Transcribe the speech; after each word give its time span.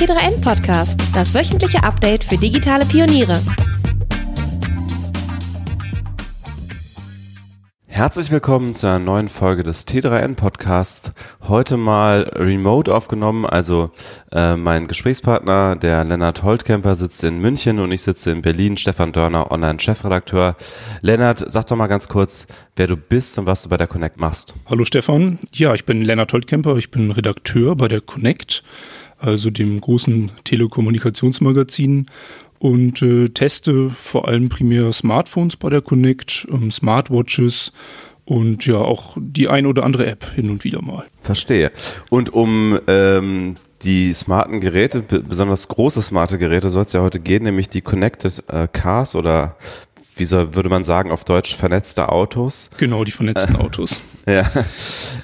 T3N 0.00 0.40
Podcast, 0.40 0.98
das 1.12 1.34
wöchentliche 1.34 1.82
Update 1.82 2.24
für 2.24 2.38
digitale 2.38 2.86
Pioniere. 2.86 3.34
Herzlich 7.86 8.30
willkommen 8.30 8.72
zu 8.72 8.86
einer 8.86 8.98
neuen 8.98 9.28
Folge 9.28 9.62
des 9.62 9.86
T3N 9.86 10.36
Podcast. 10.36 11.12
Heute 11.46 11.76
mal 11.76 12.30
remote 12.34 12.94
aufgenommen. 12.94 13.44
Also 13.44 13.90
äh, 14.32 14.56
mein 14.56 14.88
Gesprächspartner, 14.88 15.76
der 15.76 16.02
Lennart 16.04 16.44
Holtkemper, 16.44 16.96
sitzt 16.96 17.22
in 17.22 17.38
München 17.38 17.78
und 17.78 17.92
ich 17.92 18.00
sitze 18.00 18.30
in 18.30 18.40
Berlin. 18.40 18.78
Stefan 18.78 19.12
Dörner, 19.12 19.52
Online-Chefredakteur. 19.52 20.56
Lennart, 21.02 21.44
sag 21.46 21.66
doch 21.66 21.76
mal 21.76 21.88
ganz 21.88 22.08
kurz, 22.08 22.46
wer 22.74 22.86
du 22.86 22.96
bist 22.96 23.38
und 23.38 23.44
was 23.44 23.64
du 23.64 23.68
bei 23.68 23.76
der 23.76 23.86
Connect 23.86 24.18
machst. 24.18 24.54
Hallo 24.70 24.86
Stefan. 24.86 25.38
Ja, 25.52 25.74
ich 25.74 25.84
bin 25.84 26.00
Lennart 26.00 26.32
Holtkemper. 26.32 26.76
Ich 26.76 26.90
bin 26.90 27.10
Redakteur 27.10 27.76
bei 27.76 27.88
der 27.88 28.00
Connect, 28.00 28.64
also 29.20 29.50
dem 29.50 29.80
großen 29.80 30.32
Telekommunikationsmagazin 30.44 32.06
und 32.58 33.02
äh, 33.02 33.28
teste 33.28 33.90
vor 33.90 34.28
allem 34.28 34.48
primär 34.48 34.92
Smartphones 34.92 35.56
bei 35.56 35.70
der 35.70 35.80
Connect, 35.80 36.46
ähm, 36.50 36.70
Smartwatches 36.70 37.72
und 38.26 38.64
ja 38.64 38.76
auch 38.76 39.16
die 39.18 39.48
ein 39.48 39.66
oder 39.66 39.82
andere 39.82 40.06
App 40.06 40.24
hin 40.34 40.50
und 40.50 40.62
wieder 40.62 40.82
mal. 40.82 41.04
Verstehe. 41.20 41.72
Und 42.10 42.32
um 42.32 42.78
ähm, 42.86 43.56
die 43.82 44.12
smarten 44.12 44.60
Geräte, 44.60 45.02
besonders 45.02 45.66
große 45.66 46.00
smarte 46.02 46.38
Geräte, 46.38 46.70
soll 46.70 46.84
es 46.84 46.92
ja 46.92 47.00
heute 47.00 47.18
gehen, 47.18 47.42
nämlich 47.42 47.68
die 47.68 47.80
Connected 47.80 48.44
äh, 48.48 48.68
Cars 48.70 49.16
oder 49.16 49.56
wie 50.20 50.24
soll, 50.24 50.54
würde 50.54 50.68
man 50.68 50.84
sagen, 50.84 51.10
auf 51.10 51.24
Deutsch 51.24 51.56
vernetzte 51.56 52.10
Autos. 52.10 52.70
Genau, 52.76 53.02
die 53.02 53.10
vernetzten 53.10 53.56
äh, 53.56 53.58
Autos. 53.64 54.04
Ja, 54.26 54.48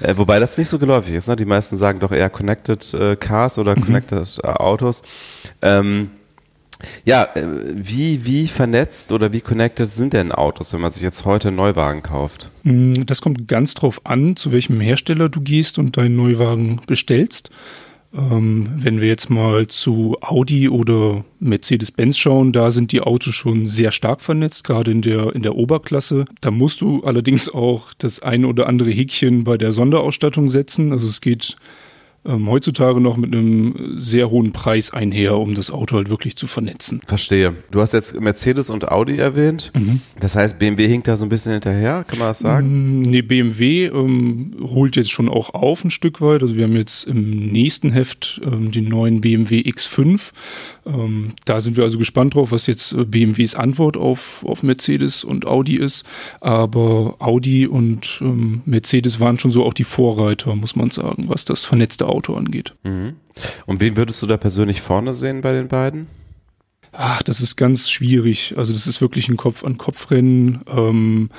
äh, 0.00 0.16
wobei 0.16 0.40
das 0.40 0.58
nicht 0.58 0.68
so 0.68 0.78
geläufig 0.78 1.14
ist. 1.14 1.28
Ne? 1.28 1.36
Die 1.36 1.44
meisten 1.44 1.76
sagen 1.76 2.00
doch 2.00 2.10
eher 2.10 2.30
Connected 2.30 2.94
äh, 2.94 3.14
Cars 3.14 3.58
oder 3.58 3.76
mhm. 3.76 3.82
Connected 3.82 4.40
äh, 4.42 4.48
Autos. 4.48 5.02
Ähm, 5.62 6.10
ja, 7.04 7.24
äh, 7.34 7.46
wie, 7.74 8.24
wie 8.24 8.48
vernetzt 8.48 9.12
oder 9.12 9.32
wie 9.32 9.40
connected 9.40 9.88
sind 9.88 10.12
denn 10.12 10.32
Autos, 10.32 10.72
wenn 10.72 10.80
man 10.80 10.90
sich 10.90 11.02
jetzt 11.02 11.24
heute 11.24 11.48
einen 11.48 11.56
Neuwagen 11.56 12.02
kauft? 12.02 12.50
Mm, 12.64 13.04
das 13.06 13.20
kommt 13.20 13.48
ganz 13.48 13.74
drauf 13.74 14.00
an, 14.04 14.36
zu 14.36 14.52
welchem 14.52 14.80
Hersteller 14.80 15.28
du 15.28 15.40
gehst 15.40 15.78
und 15.78 15.96
deinen 15.96 16.16
Neuwagen 16.16 16.80
bestellst. 16.86 17.50
Ähm, 18.14 18.68
wenn 18.76 19.00
wir 19.00 19.08
jetzt 19.08 19.30
mal 19.30 19.66
zu 19.66 20.16
Audi 20.20 20.68
oder 20.68 21.24
Mercedes-Benz 21.40 22.18
schauen, 22.18 22.52
da 22.52 22.70
sind 22.70 22.92
die 22.92 23.00
Autos 23.00 23.34
schon 23.34 23.66
sehr 23.66 23.92
stark 23.92 24.20
vernetzt, 24.20 24.64
gerade 24.64 24.90
in 24.90 25.02
der, 25.02 25.34
in 25.34 25.42
der 25.42 25.56
Oberklasse. 25.56 26.24
Da 26.40 26.50
musst 26.50 26.80
du 26.80 27.02
allerdings 27.04 27.52
auch 27.52 27.92
das 27.98 28.20
eine 28.20 28.46
oder 28.46 28.68
andere 28.68 28.90
Häkchen 28.90 29.44
bei 29.44 29.58
der 29.58 29.72
Sonderausstattung 29.72 30.48
setzen. 30.48 30.92
Also 30.92 31.06
es 31.06 31.20
geht 31.20 31.56
ähm, 32.26 32.50
heutzutage 32.50 33.00
noch 33.00 33.16
mit 33.16 33.34
einem 33.34 33.94
sehr 33.96 34.30
hohen 34.30 34.52
Preis 34.52 34.92
einher, 34.92 35.36
um 35.36 35.54
das 35.54 35.70
Auto 35.70 35.96
halt 35.96 36.08
wirklich 36.08 36.36
zu 36.36 36.46
vernetzen. 36.46 37.00
Verstehe. 37.06 37.54
Du 37.70 37.80
hast 37.80 37.92
jetzt 37.92 38.20
Mercedes 38.20 38.70
und 38.70 38.88
Audi 38.88 39.18
erwähnt. 39.18 39.72
Mhm. 39.74 40.00
Das 40.20 40.36
heißt, 40.36 40.58
BMW 40.58 40.88
hinkt 40.88 41.08
da 41.08 41.16
so 41.16 41.24
ein 41.24 41.28
bisschen 41.28 41.52
hinterher, 41.52 42.04
kann 42.06 42.18
man 42.18 42.28
das 42.28 42.40
sagen? 42.40 43.00
Mm, 43.00 43.02
nee, 43.02 43.22
BMW 43.22 43.86
ähm, 43.86 44.52
holt 44.60 44.96
jetzt 44.96 45.10
schon 45.10 45.28
auch 45.28 45.54
auf 45.54 45.84
ein 45.84 45.90
Stück 45.90 46.20
weit. 46.20 46.42
Also 46.42 46.56
wir 46.56 46.64
haben 46.64 46.76
jetzt 46.76 47.06
im 47.06 47.52
nächsten 47.52 47.92
Heft 47.92 48.40
ähm, 48.44 48.72
den 48.72 48.88
neuen 48.88 49.20
BMW 49.20 49.60
X5. 49.60 50.32
Ähm, 50.86 51.32
da 51.44 51.60
sind 51.60 51.76
wir 51.76 51.84
also 51.84 51.98
gespannt 51.98 52.34
drauf, 52.34 52.52
was 52.52 52.66
jetzt 52.66 52.92
äh, 52.92 53.04
BMWs 53.04 53.54
Antwort 53.54 53.96
auf, 53.96 54.44
auf 54.44 54.62
Mercedes 54.62 55.24
und 55.24 55.46
Audi 55.46 55.76
ist. 55.76 56.04
Aber 56.40 57.16
Audi 57.18 57.66
und 57.66 58.18
ähm, 58.20 58.62
Mercedes 58.66 59.20
waren 59.20 59.38
schon 59.38 59.50
so 59.50 59.64
auch 59.64 59.74
die 59.74 59.84
Vorreiter, 59.84 60.54
muss 60.56 60.76
man 60.76 60.90
sagen, 60.90 61.24
was 61.28 61.44
das 61.44 61.64
vernetzte 61.64 62.06
Auto 62.06 62.15
angeht. 62.34 62.74
Mhm. 62.84 63.14
Und 63.66 63.80
wen 63.80 63.96
würdest 63.96 64.22
du 64.22 64.26
da 64.26 64.36
persönlich 64.36 64.80
vorne 64.80 65.14
sehen 65.14 65.40
bei 65.40 65.52
den 65.52 65.68
beiden? 65.68 66.06
Ach, 66.92 67.22
das 67.22 67.40
ist 67.40 67.56
ganz 67.56 67.90
schwierig. 67.90 68.54
Also 68.56 68.72
das 68.72 68.86
ist 68.86 69.00
wirklich 69.00 69.28
ein 69.28 69.36
Kopf-an-Kopf-Rennen. 69.36 70.62
Ähm, 70.66 71.30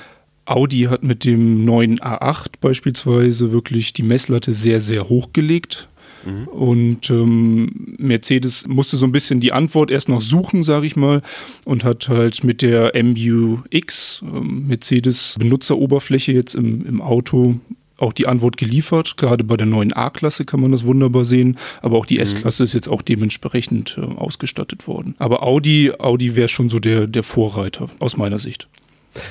Audi 0.45 0.83
hat 0.83 1.03
mit 1.03 1.25
dem 1.25 1.65
neuen 1.65 1.99
A8 1.99 2.53
beispielsweise 2.61 3.51
wirklich 3.51 3.93
die 3.93 4.03
Messlatte 4.03 4.53
sehr, 4.53 4.79
sehr 4.79 5.09
hoch 5.09 5.33
gelegt. 5.33 5.89
Mhm. 6.25 6.47
Und 6.47 7.09
ähm, 7.09 7.95
Mercedes 7.97 8.67
musste 8.67 8.97
so 8.97 9.05
ein 9.05 9.11
bisschen 9.11 9.39
die 9.39 9.51
Antwort 9.51 9.91
erst 9.91 10.09
noch 10.09 10.21
suchen, 10.21 10.63
sage 10.63 10.85
ich 10.85 10.95
mal, 10.95 11.21
und 11.65 11.83
hat 11.83 12.09
halt 12.09 12.43
mit 12.43 12.61
der 12.61 12.93
MBUX, 12.95 14.23
ähm, 14.23 14.67
Mercedes 14.67 15.35
Benutzeroberfläche 15.39 16.31
jetzt 16.31 16.55
im, 16.55 16.85
im 16.85 17.01
Auto, 17.01 17.55
auch 17.97 18.13
die 18.13 18.27
Antwort 18.27 18.57
geliefert. 18.57 19.17
Gerade 19.17 19.43
bei 19.43 19.57
der 19.57 19.67
neuen 19.67 19.93
A-Klasse 19.93 20.45
kann 20.45 20.61
man 20.61 20.71
das 20.71 20.83
wunderbar 20.83 21.25
sehen, 21.25 21.57
aber 21.81 21.97
auch 21.97 22.05
die 22.05 22.15
mhm. 22.15 22.21
S-Klasse 22.21 22.63
ist 22.63 22.73
jetzt 22.73 22.87
auch 22.87 23.01
dementsprechend 23.01 23.97
äh, 23.97 24.01
ausgestattet 24.01 24.87
worden. 24.87 25.15
Aber 25.19 25.43
Audi, 25.43 25.91
Audi 25.97 26.35
wäre 26.35 26.47
schon 26.47 26.69
so 26.69 26.79
der, 26.79 27.07
der 27.07 27.23
Vorreiter 27.23 27.87
aus 27.99 28.17
meiner 28.17 28.39
Sicht. 28.39 28.67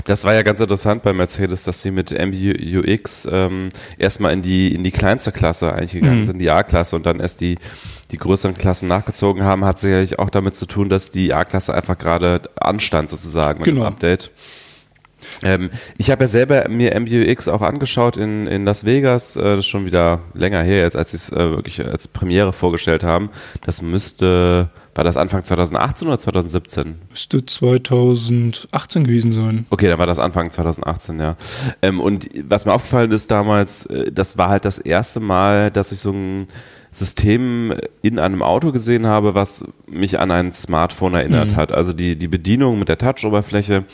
Das 0.04 0.24
war 0.24 0.34
ja 0.34 0.42
ganz 0.42 0.60
interessant 0.60 1.02
bei 1.02 1.12
Mercedes, 1.12 1.64
dass 1.64 1.82
sie 1.82 1.90
mit 1.90 2.10
MBUX 2.10 3.28
ähm, 3.30 3.68
erstmal 3.98 4.32
in 4.32 4.42
die, 4.42 4.74
in 4.74 4.84
die 4.84 4.90
kleinste 4.90 5.32
Klasse 5.32 5.72
eigentlich 5.72 5.92
gegangen 5.92 6.20
mhm. 6.20 6.24
sind, 6.24 6.38
die 6.38 6.50
A-Klasse 6.50 6.96
und 6.96 7.06
dann 7.06 7.20
erst 7.20 7.40
die, 7.40 7.58
die 8.10 8.18
größeren 8.18 8.56
Klassen 8.56 8.88
nachgezogen 8.88 9.44
haben, 9.44 9.64
hat 9.64 9.78
sicherlich 9.78 10.18
auch 10.18 10.30
damit 10.30 10.54
zu 10.54 10.66
tun, 10.66 10.88
dass 10.88 11.10
die 11.10 11.32
A-Klasse 11.32 11.74
einfach 11.74 11.98
gerade 11.98 12.42
anstand 12.56 13.10
sozusagen 13.10 13.60
mit 13.60 13.66
genau. 13.66 13.82
dem 13.82 13.86
Update. 13.86 14.30
Ähm, 15.42 15.70
ich 15.98 16.10
habe 16.10 16.24
ja 16.24 16.28
selber 16.28 16.68
mir 16.68 16.98
MBUX 16.98 17.48
auch 17.48 17.62
angeschaut 17.62 18.16
in, 18.16 18.46
in 18.46 18.64
Las 18.64 18.84
Vegas, 18.84 19.36
äh, 19.36 19.42
das 19.42 19.60
ist 19.60 19.66
schon 19.66 19.84
wieder 19.84 20.20
länger 20.34 20.62
her, 20.62 20.82
jetzt, 20.82 20.96
als 20.96 21.10
sie 21.10 21.16
es 21.16 21.30
äh, 21.30 21.50
wirklich 21.50 21.84
als 21.84 22.08
Premiere 22.08 22.52
vorgestellt 22.52 23.04
haben. 23.04 23.30
Das 23.64 23.82
müsste 23.82 24.70
war 24.96 25.04
das 25.04 25.18
Anfang 25.18 25.44
2018 25.44 26.08
oder 26.08 26.18
2017? 26.18 26.94
Müsste 27.10 27.44
2018 27.44 29.04
gewesen 29.04 29.32
sein. 29.32 29.66
Okay, 29.68 29.88
dann 29.88 29.98
war 29.98 30.06
das 30.06 30.18
Anfang 30.18 30.50
2018, 30.50 31.20
ja. 31.20 31.36
Ähm, 31.82 32.00
und 32.00 32.30
was 32.48 32.64
mir 32.64 32.72
aufgefallen 32.72 33.12
ist 33.12 33.30
damals, 33.30 33.84
äh, 33.86 34.10
das 34.10 34.38
war 34.38 34.48
halt 34.48 34.64
das 34.64 34.78
erste 34.78 35.20
Mal, 35.20 35.70
dass 35.70 35.92
ich 35.92 36.00
so 36.00 36.12
ein 36.12 36.46
System 36.96 37.74
in 38.00 38.18
einem 38.18 38.42
Auto 38.42 38.72
gesehen 38.72 39.06
habe, 39.06 39.34
was 39.34 39.64
mich 39.86 40.18
an 40.18 40.30
ein 40.30 40.52
Smartphone 40.52 41.14
erinnert 41.14 41.52
mhm. 41.52 41.56
hat. 41.56 41.72
Also 41.72 41.92
die, 41.92 42.16
die 42.16 42.28
Bedienung 42.28 42.78
mit 42.78 42.88
der 42.88 42.96
Touch-Oberfläche, 42.96 43.84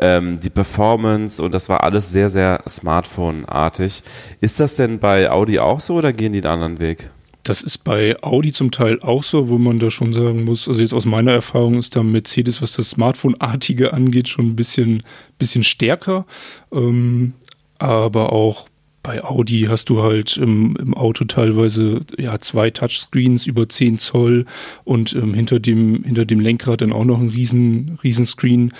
ähm, 0.00 0.40
die 0.40 0.50
Performance 0.50 1.42
und 1.42 1.52
das 1.52 1.68
war 1.68 1.84
alles 1.84 2.10
sehr, 2.10 2.30
sehr 2.30 2.62
Smartphone-artig. 2.66 4.02
Ist 4.40 4.58
das 4.58 4.76
denn 4.76 4.98
bei 4.98 5.30
Audi 5.30 5.58
auch 5.58 5.80
so 5.80 5.96
oder 5.96 6.12
gehen 6.12 6.32
die 6.32 6.38
einen 6.38 6.62
anderen 6.62 6.80
Weg? 6.80 7.10
Das 7.42 7.62
ist 7.62 7.84
bei 7.84 8.16
Audi 8.22 8.50
zum 8.50 8.70
Teil 8.70 9.00
auch 9.02 9.22
so, 9.22 9.48
wo 9.48 9.58
man 9.58 9.78
da 9.78 9.90
schon 9.90 10.12
sagen 10.12 10.44
muss, 10.44 10.66
also 10.66 10.80
jetzt 10.80 10.94
aus 10.94 11.04
meiner 11.04 11.32
Erfahrung 11.32 11.78
ist 11.78 11.94
da 11.94 12.02
Mercedes, 12.02 12.60
was 12.60 12.72
das 12.72 12.90
Smartphone-artige 12.90 13.92
angeht, 13.92 14.28
schon 14.28 14.46
ein 14.46 14.56
bisschen, 14.56 15.02
bisschen 15.38 15.62
stärker. 15.62 16.26
Ähm, 16.72 17.34
aber 17.78 18.32
auch 18.32 18.66
bei 19.06 19.22
Audi 19.22 19.66
hast 19.68 19.88
du 19.88 20.02
halt 20.02 20.36
im, 20.36 20.74
im, 20.74 20.92
Auto 20.92 21.24
teilweise 21.26 22.00
ja 22.18 22.40
zwei 22.40 22.70
Touchscreens 22.70 23.46
über 23.46 23.68
10 23.68 23.98
Zoll 23.98 24.46
und 24.82 25.14
ähm, 25.14 25.32
hinter, 25.32 25.60
dem, 25.60 26.02
hinter 26.02 26.24
dem 26.24 26.40
Lenkrad 26.40 26.80
dann 26.80 26.92
auch 26.92 27.04
noch 27.04 27.20
ein 27.20 27.28
riesen, 27.28 28.00
riesen 28.02 28.26
Screen. 28.26 28.72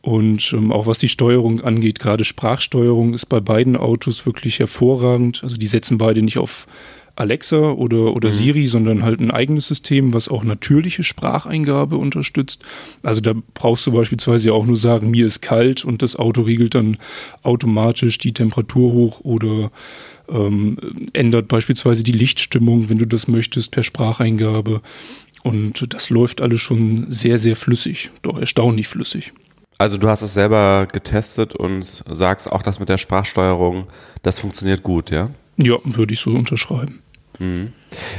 Und 0.00 0.52
ähm, 0.52 0.70
auch 0.70 0.86
was 0.86 0.98
die 0.98 1.08
Steuerung 1.08 1.62
angeht, 1.62 1.98
gerade 1.98 2.24
Sprachsteuerung 2.24 3.14
ist 3.14 3.26
bei 3.26 3.40
beiden 3.40 3.76
Autos 3.76 4.26
wirklich 4.26 4.60
hervorragend. 4.60 5.42
Also 5.42 5.56
die 5.56 5.66
setzen 5.66 5.98
beide 5.98 6.22
nicht 6.22 6.38
auf 6.38 6.66
Alexa 7.16 7.72
oder, 7.72 8.14
oder 8.14 8.28
mhm. 8.28 8.32
Siri, 8.32 8.66
sondern 8.66 9.02
halt 9.02 9.20
ein 9.20 9.30
eigenes 9.30 9.68
System, 9.68 10.12
was 10.12 10.28
auch 10.28 10.42
natürliche 10.42 11.04
Spracheingabe 11.04 11.96
unterstützt. 11.96 12.64
Also 13.02 13.20
da 13.20 13.34
brauchst 13.54 13.86
du 13.86 13.92
beispielsweise 13.92 14.52
auch 14.52 14.66
nur 14.66 14.76
sagen, 14.76 15.10
mir 15.10 15.26
ist 15.26 15.40
kalt 15.40 15.84
und 15.84 16.02
das 16.02 16.16
Auto 16.16 16.42
regelt 16.42 16.74
dann 16.74 16.96
automatisch 17.42 18.18
die 18.18 18.32
Temperatur 18.32 18.92
hoch 18.92 19.20
oder 19.20 19.70
ähm, 20.28 20.76
ändert 21.12 21.48
beispielsweise 21.48 22.02
die 22.02 22.12
Lichtstimmung, 22.12 22.88
wenn 22.88 22.98
du 22.98 23.06
das 23.06 23.28
möchtest, 23.28 23.70
per 23.70 23.82
Spracheingabe. 23.82 24.80
Und 25.42 25.92
das 25.94 26.10
läuft 26.10 26.40
alles 26.40 26.62
schon 26.62 27.06
sehr, 27.10 27.38
sehr 27.38 27.54
flüssig, 27.54 28.10
doch 28.22 28.38
erstaunlich 28.38 28.88
flüssig. 28.88 29.32
Also 29.78 29.98
du 29.98 30.08
hast 30.08 30.22
es 30.22 30.34
selber 30.34 30.88
getestet 30.90 31.54
und 31.54 32.02
sagst 32.08 32.50
auch, 32.50 32.62
dass 32.62 32.80
mit 32.80 32.88
der 32.88 32.98
Sprachsteuerung, 32.98 33.86
das 34.22 34.38
funktioniert 34.38 34.82
gut, 34.82 35.10
ja? 35.10 35.30
Ja, 35.56 35.76
würde 35.84 36.14
ich 36.14 36.20
so 36.20 36.30
unterschreiben. 36.30 37.00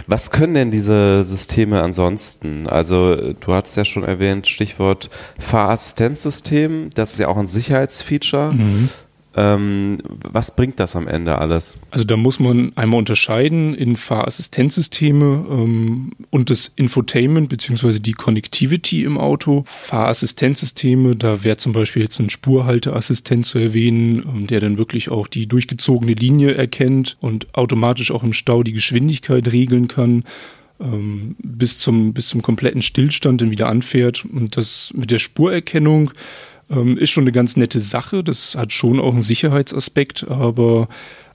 Was 0.07 0.31
können 0.31 0.53
denn 0.53 0.71
diese 0.71 1.23
Systeme 1.23 1.81
ansonsten? 1.81 2.67
Also 2.67 3.33
du 3.33 3.53
hast 3.53 3.75
ja 3.75 3.85
schon 3.85 4.03
erwähnt, 4.03 4.47
Stichwort 4.47 5.09
Fahrassistenzsystem, 5.39 6.89
das 6.93 7.13
ist 7.13 7.19
ja 7.19 7.27
auch 7.27 7.37
ein 7.37 7.47
Sicherheitsfeature. 7.47 8.53
Mhm. 8.53 8.89
Ähm, 9.37 9.97
was 10.07 10.55
bringt 10.55 10.79
das 10.79 10.95
am 10.95 11.07
Ende 11.07 11.37
alles? 11.37 11.77
Also 11.91 12.05
da 12.05 12.15
muss 12.15 12.39
man 12.39 12.71
einmal 12.75 12.99
unterscheiden 12.99 13.73
in 13.73 13.97
Fahrassistenzsysteme 13.97 15.45
ähm, 15.49 16.11
und 16.29 16.49
das 16.49 16.71
Infotainment 16.75 17.49
bzw. 17.49 17.99
die 17.99 18.13
Connectivity 18.13 19.03
im 19.03 19.17
Auto. 19.17 19.63
Fahrassistenzsysteme, 19.67 21.17
da 21.17 21.43
wäre 21.43 21.57
zum 21.57 21.73
Beispiel 21.73 22.03
jetzt 22.03 22.19
ein 22.19 22.29
Spurhalteassistent 22.29 23.45
zu 23.45 23.59
erwähnen, 23.59 24.23
ähm, 24.25 24.47
der 24.47 24.61
dann 24.61 24.77
wirklich 24.77 25.09
auch 25.09 25.27
die 25.27 25.47
durchgezogene 25.47 26.13
Linie 26.13 26.53
erkennt 26.53 27.17
und 27.19 27.53
automatisch 27.55 28.11
auch 28.11 28.23
im 28.23 28.33
Stau 28.33 28.63
die 28.63 28.73
Geschwindigkeit 28.73 29.51
regeln 29.51 29.89
kann. 29.89 30.23
ähm, 30.79 31.35
bis, 31.39 31.79
zum, 31.79 32.13
bis 32.13 32.29
zum 32.29 32.41
kompletten 32.41 32.81
Stillstand 32.81 33.41
dann 33.41 33.51
wieder 33.51 33.67
anfährt. 33.67 34.25
Und 34.25 34.57
das 34.57 34.91
mit 34.95 35.11
der 35.11 35.19
Spurerkennung 35.19 36.11
ähm, 36.69 36.97
ist 36.97 37.11
schon 37.11 37.23
eine 37.23 37.31
ganz 37.31 37.57
nette 37.57 37.79
Sache. 37.79 38.23
Das 38.23 38.55
hat 38.55 38.73
schon 38.73 38.99
auch 38.99 39.13
einen 39.13 39.21
Sicherheitsaspekt, 39.21 40.27
aber 40.29 40.87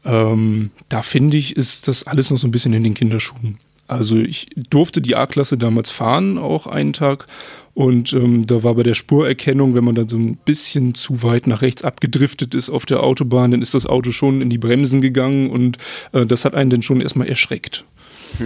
ähm, 0.05 0.71
da 0.89 1.03
finde 1.03 1.37
ich, 1.37 1.57
ist 1.57 1.89
das 1.89 2.07
alles 2.07 2.31
noch 2.31 2.39
so 2.39 2.49
ein 2.49 2.53
bisschen 2.53 2.73
in 2.73 2.85
den 2.85 2.95
Kinderschuhen. 2.95 3.59
Also 3.91 4.19
ich 4.19 4.49
durfte 4.55 5.01
die 5.01 5.17
A-Klasse 5.17 5.59
damals 5.59 5.91
fahren, 5.91 6.39
auch 6.39 6.69
einen 6.69 6.93
Tag. 6.93 7.27
Und 7.75 8.13
ähm, 8.13 8.47
da 8.47 8.63
war 8.63 8.75
bei 8.75 8.85
der 8.85 8.95
Spurerkennung, 8.95 9.75
wenn 9.75 9.85
man 9.85 9.97
dann 9.97 10.09
so 10.09 10.17
ein 10.17 10.37
bisschen 10.37 10.95
zu 10.95 11.25
weit 11.25 11.49
nach 11.49 11.63
rechts 11.63 11.83
abgedriftet 11.83 12.55
ist 12.55 12.71
auf 12.71 12.87
der 12.87 13.03
Autobahn, 13.03 13.51
dann 13.51 13.63
ist 13.63 13.75
das 13.75 13.87
Auto 13.87 14.13
schon 14.13 14.43
in 14.43 14.51
die 14.51 14.59
Bremsen 14.59 15.01
gegangen 15.01 15.51
und 15.51 15.79
äh, 16.13 16.25
das 16.25 16.45
hat 16.45 16.55
einen 16.55 16.71
dann 16.71 16.83
schon 16.83 17.01
erstmal 17.01 17.29
erschreckt. 17.29 17.85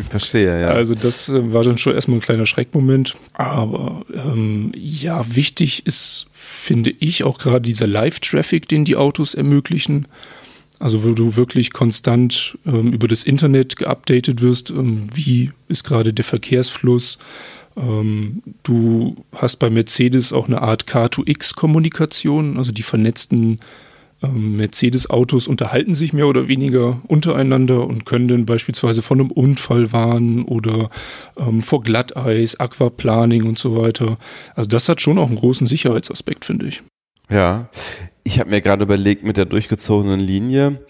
Verstehe, 0.10 0.60
ja. 0.60 0.68
Also 0.68 0.94
das 0.94 1.28
äh, 1.28 1.52
war 1.52 1.62
dann 1.62 1.78
schon 1.78 1.94
erstmal 1.94 2.18
ein 2.18 2.22
kleiner 2.22 2.46
Schreckmoment. 2.46 3.14
Aber 3.32 4.02
ähm, 4.12 4.72
ja, 4.76 5.34
wichtig 5.34 5.86
ist, 5.86 6.26
finde 6.32 6.94
ich, 6.98 7.24
auch 7.24 7.38
gerade 7.38 7.62
dieser 7.62 7.86
Live-Traffic, 7.86 8.68
den 8.68 8.84
die 8.84 8.96
Autos 8.96 9.34
ermöglichen. 9.34 10.06
Also 10.78 11.04
wo 11.04 11.12
du 11.12 11.36
wirklich 11.36 11.72
konstant 11.72 12.58
ähm, 12.66 12.92
über 12.92 13.08
das 13.08 13.24
Internet 13.24 13.76
geupdatet 13.76 14.42
wirst, 14.42 14.70
ähm, 14.70 15.06
wie 15.14 15.52
ist 15.68 15.84
gerade 15.84 16.12
der 16.12 16.24
Verkehrsfluss. 16.24 17.18
Ähm, 17.76 18.42
du 18.64 19.16
hast 19.34 19.56
bei 19.56 19.70
Mercedes 19.70 20.32
auch 20.32 20.46
eine 20.46 20.62
Art 20.62 20.84
Car2X-Kommunikation, 20.84 22.58
also 22.58 22.72
die 22.72 22.82
vernetzten 22.82 23.60
Mercedes-Autos 24.28 25.48
unterhalten 25.48 25.94
sich 25.94 26.12
mehr 26.12 26.26
oder 26.26 26.48
weniger 26.48 27.00
untereinander 27.06 27.86
und 27.86 28.06
können 28.06 28.28
dann 28.28 28.46
beispielsweise 28.46 29.02
von 29.02 29.20
einem 29.20 29.30
Unfall 29.30 29.92
warnen 29.92 30.44
oder 30.44 30.90
ähm, 31.36 31.62
vor 31.62 31.82
Glatteis, 31.82 32.58
Aquaplaning 32.58 33.44
und 33.44 33.58
so 33.58 33.76
weiter. 33.76 34.18
Also 34.54 34.68
das 34.68 34.88
hat 34.88 35.00
schon 35.00 35.18
auch 35.18 35.28
einen 35.28 35.36
großen 35.36 35.66
Sicherheitsaspekt, 35.66 36.44
finde 36.44 36.66
ich. 36.66 36.82
Ja, 37.30 37.68
ich 38.26 38.40
habe 38.40 38.50
mir 38.50 38.62
gerade 38.62 38.82
überlegt 38.82 39.22
mit 39.22 39.36
der 39.36 39.44
durchgezogenen 39.44 40.18
Linie, 40.18 40.80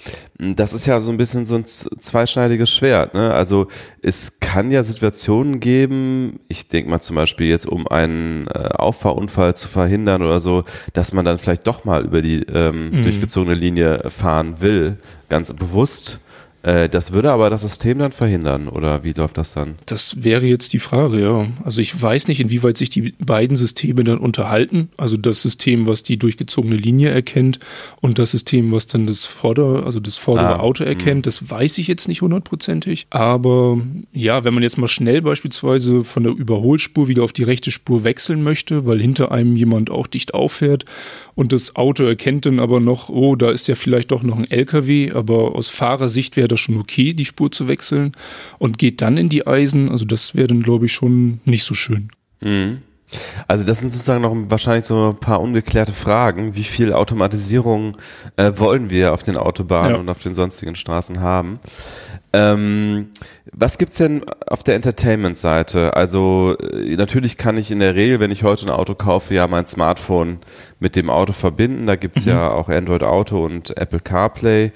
hm, 0.40 0.54
das 0.54 0.72
ist 0.72 0.86
ja 0.86 1.00
so 1.00 1.10
ein 1.10 1.16
bisschen 1.16 1.46
so 1.46 1.56
ein 1.56 1.66
zweischneidiges 1.66 2.70
Schwert. 2.70 3.14
Ne? 3.14 3.34
Also 3.34 3.66
es 4.02 4.38
kann 4.38 4.70
ja 4.70 4.84
Situationen 4.84 5.58
geben, 5.58 6.38
ich 6.48 6.68
denke 6.68 6.90
mal 6.90 7.00
zum 7.00 7.16
Beispiel 7.16 7.48
jetzt, 7.48 7.66
um 7.66 7.88
einen 7.88 8.46
äh, 8.48 8.68
Auffahrunfall 8.68 9.56
zu 9.56 9.68
verhindern 9.68 10.22
oder 10.22 10.38
so, 10.38 10.64
dass 10.92 11.12
man 11.12 11.24
dann 11.24 11.38
vielleicht 11.38 11.66
doch 11.66 11.84
mal 11.84 12.04
über 12.04 12.22
die 12.22 12.42
ähm, 12.44 12.90
mhm. 12.90 13.02
durchgezogene 13.02 13.54
Linie 13.54 14.10
fahren 14.10 14.60
will, 14.60 14.98
ganz 15.28 15.52
bewusst. 15.52 16.20
Äh, 16.64 16.88
das 16.88 17.12
würde 17.12 17.30
aber 17.30 17.50
das 17.50 17.62
System 17.62 17.98
dann 17.98 18.12
verhindern, 18.12 18.68
oder 18.68 19.04
wie 19.04 19.12
läuft 19.12 19.36
das 19.36 19.52
dann? 19.52 19.74
Das 19.84 20.24
wäre 20.24 20.46
jetzt 20.46 20.72
die 20.72 20.78
Frage, 20.78 21.20
ja. 21.20 21.46
Also 21.62 21.80
ich 21.80 22.00
weiß 22.00 22.26
nicht, 22.28 22.40
inwieweit 22.40 22.78
sich 22.78 22.88
die 22.88 23.12
beiden 23.18 23.56
Systeme 23.56 24.02
dann 24.02 24.18
unterhalten. 24.18 24.88
Also 24.96 25.18
das 25.18 25.42
System, 25.42 25.86
was 25.86 26.02
die 26.02 26.16
durchgezogene 26.16 26.76
Linie 26.76 27.10
erkennt 27.10 27.60
und 28.00 28.18
das 28.18 28.30
System, 28.30 28.72
was 28.72 28.86
dann 28.86 29.06
das 29.06 29.26
Vorder-, 29.26 29.84
also 29.84 30.00
das 30.00 30.16
vordere 30.16 30.56
ah, 30.56 30.60
Auto 30.60 30.84
erkennt, 30.84 31.26
mh. 31.26 31.30
das 31.30 31.50
weiß 31.50 31.76
ich 31.78 31.86
jetzt 31.86 32.08
nicht 32.08 32.22
hundertprozentig. 32.22 33.06
Aber 33.10 33.78
ja, 34.12 34.44
wenn 34.44 34.54
man 34.54 34.62
jetzt 34.62 34.78
mal 34.78 34.88
schnell 34.88 35.20
beispielsweise 35.20 36.02
von 36.02 36.22
der 36.22 36.32
Überholspur 36.32 37.08
wieder 37.08 37.24
auf 37.24 37.34
die 37.34 37.42
rechte 37.42 37.70
Spur 37.70 38.04
wechseln 38.04 38.42
möchte, 38.42 38.86
weil 38.86 39.00
hinter 39.00 39.32
einem 39.32 39.54
jemand 39.56 39.90
auch 39.90 40.06
dicht 40.06 40.32
auffährt 40.32 40.86
und 41.34 41.52
das 41.52 41.76
Auto 41.76 42.04
erkennt 42.04 42.46
dann 42.46 42.60
aber 42.60 42.80
noch, 42.80 43.08
oh, 43.08 43.36
da 43.36 43.50
ist 43.50 43.66
ja 43.68 43.74
vielleicht 43.74 44.12
doch 44.12 44.22
noch 44.22 44.38
ein 44.38 44.50
LKW, 44.50 45.12
aber 45.12 45.54
aus 45.54 45.68
Fahrersicht 45.68 46.36
wäre 46.36 46.48
das 46.48 46.60
schon 46.60 46.78
okay, 46.78 47.14
die 47.14 47.24
Spur 47.24 47.50
zu 47.50 47.68
wechseln 47.68 48.12
und 48.58 48.78
geht 48.78 49.00
dann 49.00 49.16
in 49.16 49.28
die 49.28 49.46
Eisen. 49.46 49.90
Also 49.90 50.04
das 50.04 50.34
wäre 50.34 50.48
dann, 50.48 50.62
glaube 50.62 50.86
ich, 50.86 50.92
schon 50.92 51.40
nicht 51.44 51.64
so 51.64 51.74
schön. 51.74 52.10
Mhm. 52.40 52.78
Also 53.46 53.64
das 53.64 53.80
sind 53.80 53.90
sozusagen 53.90 54.22
noch 54.22 54.34
wahrscheinlich 54.48 54.86
so 54.86 55.10
ein 55.10 55.20
paar 55.20 55.40
ungeklärte 55.40 55.92
Fragen. 55.92 56.56
Wie 56.56 56.64
viel 56.64 56.92
Automatisierung 56.92 57.96
äh, 58.36 58.52
wollen 58.56 58.90
wir 58.90 59.12
auf 59.12 59.22
den 59.22 59.36
Autobahnen 59.36 59.92
ja. 59.92 60.00
und 60.00 60.08
auf 60.08 60.18
den 60.18 60.32
sonstigen 60.32 60.74
Straßen 60.74 61.20
haben? 61.20 61.60
Ähm, 62.32 63.10
was 63.52 63.78
gibt's 63.78 63.98
denn 63.98 64.22
auf 64.48 64.64
der 64.64 64.74
Entertainment-Seite? 64.74 65.94
Also 65.94 66.56
äh, 66.58 66.96
natürlich 66.96 67.36
kann 67.36 67.56
ich 67.56 67.70
in 67.70 67.78
der 67.78 67.94
Regel, 67.94 68.18
wenn 68.18 68.32
ich 68.32 68.42
heute 68.42 68.66
ein 68.66 68.70
Auto 68.70 68.96
kaufe, 68.96 69.34
ja 69.34 69.46
mein 69.46 69.66
Smartphone 69.66 70.38
mit 70.84 70.96
dem 70.96 71.08
Auto 71.08 71.32
verbinden. 71.32 71.86
Da 71.86 71.96
gibt's 71.96 72.26
mhm. 72.26 72.32
ja 72.32 72.50
auch 72.50 72.68
Android 72.68 73.02
Auto 73.02 73.42
und 73.42 73.74
Apple 73.78 74.00
CarPlay. 74.00 74.70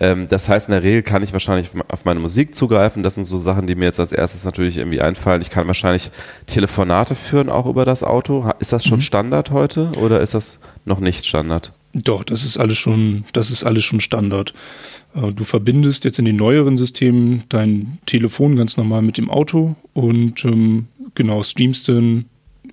Ähm, 0.00 0.26
das 0.28 0.48
heißt, 0.48 0.68
in 0.68 0.72
der 0.72 0.82
Regel 0.82 1.02
kann 1.02 1.22
ich 1.22 1.32
wahrscheinlich 1.32 1.70
auf 1.88 2.04
meine 2.04 2.18
Musik 2.18 2.56
zugreifen. 2.56 3.04
Das 3.04 3.14
sind 3.14 3.24
so 3.24 3.38
Sachen, 3.38 3.68
die 3.68 3.76
mir 3.76 3.84
jetzt 3.84 4.00
als 4.00 4.10
erstes 4.10 4.44
natürlich 4.44 4.76
irgendwie 4.76 5.00
einfallen. 5.00 5.40
Ich 5.40 5.50
kann 5.50 5.68
wahrscheinlich 5.68 6.10
Telefonate 6.46 7.14
führen, 7.14 7.48
auch 7.48 7.66
über 7.66 7.84
das 7.84 8.02
Auto. 8.02 8.50
Ist 8.58 8.72
das 8.72 8.84
schon 8.84 8.98
mhm. 8.98 9.02
Standard 9.02 9.52
heute 9.52 9.92
oder 10.00 10.20
ist 10.20 10.34
das 10.34 10.58
noch 10.84 10.98
nicht 10.98 11.26
Standard? 11.26 11.72
Doch, 11.94 12.24
das 12.24 12.42
ist 12.42 12.58
alles 12.58 12.78
schon, 12.78 13.24
das 13.32 13.52
ist 13.52 13.62
alles 13.62 13.84
schon 13.84 14.00
Standard. 14.00 14.52
Äh, 15.14 15.30
du 15.30 15.44
verbindest 15.44 16.04
jetzt 16.04 16.18
in 16.18 16.24
den 16.24 16.36
neueren 16.36 16.76
Systemen 16.76 17.44
dein 17.48 17.98
Telefon 18.06 18.56
ganz 18.56 18.76
normal 18.76 19.02
mit 19.02 19.16
dem 19.16 19.30
Auto 19.30 19.76
und 19.94 20.44
ähm, 20.44 20.88
genau 21.14 21.44
streamst 21.44 21.88
dann 21.88 22.24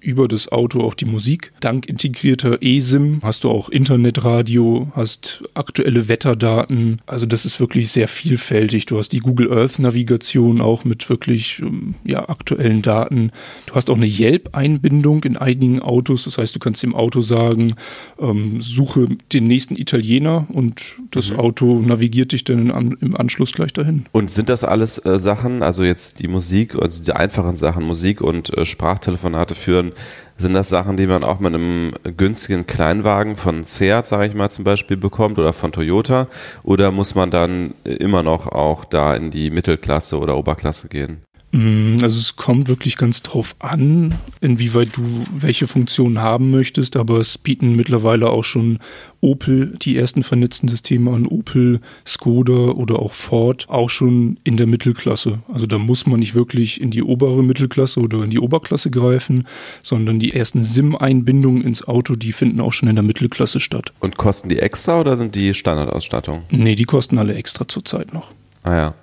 über 0.02 0.28
das 0.28 0.52
Auto 0.52 0.82
auch 0.82 0.94
die 0.94 1.06
Musik. 1.06 1.52
Dank 1.60 1.88
integrierter 1.88 2.62
eSIM 2.62 3.20
hast 3.24 3.44
du 3.44 3.50
auch 3.50 3.70
Internetradio, 3.70 4.92
hast 4.96 5.44
aktuelle 5.54 6.08
Wetterdaten. 6.08 7.02
Also 7.06 7.26
das 7.26 7.46
ist 7.46 7.60
wirklich 7.60 7.92
sehr 7.92 8.08
vielfältig. 8.08 8.86
Du 8.86 8.98
hast 8.98 9.10
die 9.10 9.20
Google 9.20 9.52
Earth 9.52 9.80
Navigation 9.80 10.62
auch 10.62 10.86
mit 10.86 11.10
wirklich 11.10 11.60
ähm, 11.60 11.96
ja, 12.04 12.30
aktuellen 12.30 12.82
Daten. 12.82 13.32
Du 13.66 13.76
hast 13.76 13.90
auch 13.90 13.98
eine 13.98 14.08
Yelp-Einbindung 14.08 15.24
in 15.24 15.38
einigen 15.38 15.82
Autos. 15.82 16.24
Das 16.24 16.38
heißt, 16.38 16.56
du 16.56 16.60
kannst 16.60 16.84
dem 16.84 16.96
Auto 16.96 17.22
sagen, 17.22 17.74
ähm, 18.20 18.62
suche 18.62 19.10
den 19.34 19.48
nächsten 19.48 19.76
Italiener 19.76 20.46
und 20.50 20.98
das 21.12 21.32
mhm. 21.32 21.40
Auto 21.40 21.80
navigiert 21.80 22.32
dich 22.32 22.44
dann 22.44 22.70
in, 22.70 22.98
im 23.02 23.18
Anschluss 23.18 23.52
gleich 23.54 23.74
dahin. 23.74 24.06
Und 24.12 24.32
sind 24.32 24.50
das 24.50 24.64
alles 24.64 25.04
äh, 25.04 25.20
Sachen, 25.20 25.64
also 25.64 25.84
jetzt 25.84 26.22
die 26.22 26.28
Musik, 26.28 26.76
also 26.76 27.04
die 27.04 27.14
einfachen 27.14 27.56
Sachen, 27.56 27.84
Musik 27.84 28.22
und 28.22 28.56
äh, 28.56 28.66
Sprachtelefonate 28.66 29.56
führen, 29.80 29.94
sind 30.38 30.54
das 30.54 30.70
Sachen, 30.70 30.96
die 30.96 31.08
man 31.08 31.24
auch 31.24 31.40
mit 31.40 31.54
einem 31.54 31.94
günstigen 32.16 32.66
Kleinwagen 32.66 33.36
von 33.36 33.66
Seat, 33.66 34.08
sage 34.08 34.28
ich 34.28 34.36
mal 34.36 34.50
zum 34.50 34.64
Beispiel, 34.64 34.98
bekommt 34.98 35.38
oder 35.38 35.54
von 35.54 35.72
Toyota? 35.72 36.28
Oder 36.64 36.92
muss 36.92 37.16
man 37.16 37.30
dann 37.30 37.74
immer 37.84 38.24
noch 38.24 38.48
auch 38.48 38.86
da 38.86 39.16
in 39.16 39.32
die 39.32 39.50
Mittelklasse 39.50 40.18
oder 40.18 40.38
Oberklasse 40.38 40.88
gehen? 40.88 41.22
Mm, 41.52 41.98
also 42.02 42.20
es 42.20 42.36
kommt 42.36 42.68
wirklich 42.68 42.96
ganz 42.96 43.24
drauf 43.24 43.56
an, 43.60 44.14
inwieweit 44.40 44.96
du 44.96 45.26
welche 45.34 45.66
Funktion 45.68 46.20
haben 46.20 46.52
möchtest, 46.52 46.96
aber 46.96 47.18
es 47.18 47.38
bieten 47.38 47.76
mittlerweile 47.76 48.30
auch 48.30 48.44
schon 48.44 48.78
Opel 49.22 49.74
die 49.82 49.98
ersten 49.98 50.24
vernetzten 50.24 50.70
Systeme 50.70 51.12
an, 51.12 51.26
Opel, 51.26 51.82
Skoda 52.06 52.72
oder 52.74 53.00
auch 53.00 53.14
Ford, 53.14 53.66
auch 53.68 53.90
schon 53.90 54.38
in 54.44 54.58
der 54.58 54.68
Mittelklasse. 54.68 55.40
Also 55.52 55.66
da 55.66 55.78
muss 55.78 56.06
man 56.06 56.20
nicht 56.20 56.36
wirklich 56.36 56.80
in 56.80 56.92
die 56.92 57.04
obere 57.04 57.44
Mittelklasse 57.44 58.00
oder 58.00 58.24
in 58.24 58.30
die 58.30 58.40
Oberklasse 58.40 58.92
greifen, 58.92 59.48
sondern 59.82 60.20
die 60.20 60.34
ersten 60.34 60.64
SIM-Einbindungen 60.64 61.64
ins 61.64 61.88
Auto, 61.88 62.16
die 62.16 62.32
finden 62.32 62.62
auch 62.62 62.74
schon 62.74 62.90
in 62.90 62.96
der 62.96 63.04
Mittelklasse 63.04 63.60
statt. 63.60 63.92
Und 64.00 64.18
kosten 64.18 64.50
die 64.50 64.60
extra 64.60 65.00
oder 65.00 65.18
sind 65.18 65.34
die 65.36 65.54
Standardausstattung? 65.54 66.44
Nee, 66.52 66.76
die 66.76 66.86
kosten 66.86 67.18
alle 67.18 67.34
extra 67.34 67.68
zurzeit 67.68 68.14
noch. 68.14 68.32
Ah 68.64 68.76
ja. 68.76 68.94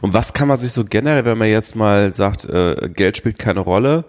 Und 0.00 0.14
was 0.14 0.32
kann 0.32 0.48
man 0.48 0.56
sich 0.56 0.72
so 0.72 0.84
generell, 0.84 1.24
wenn 1.24 1.38
man 1.38 1.48
jetzt 1.48 1.76
mal 1.76 2.14
sagt, 2.14 2.44
äh, 2.44 2.90
Geld 2.94 3.16
spielt 3.16 3.38
keine 3.38 3.60
Rolle, 3.60 4.04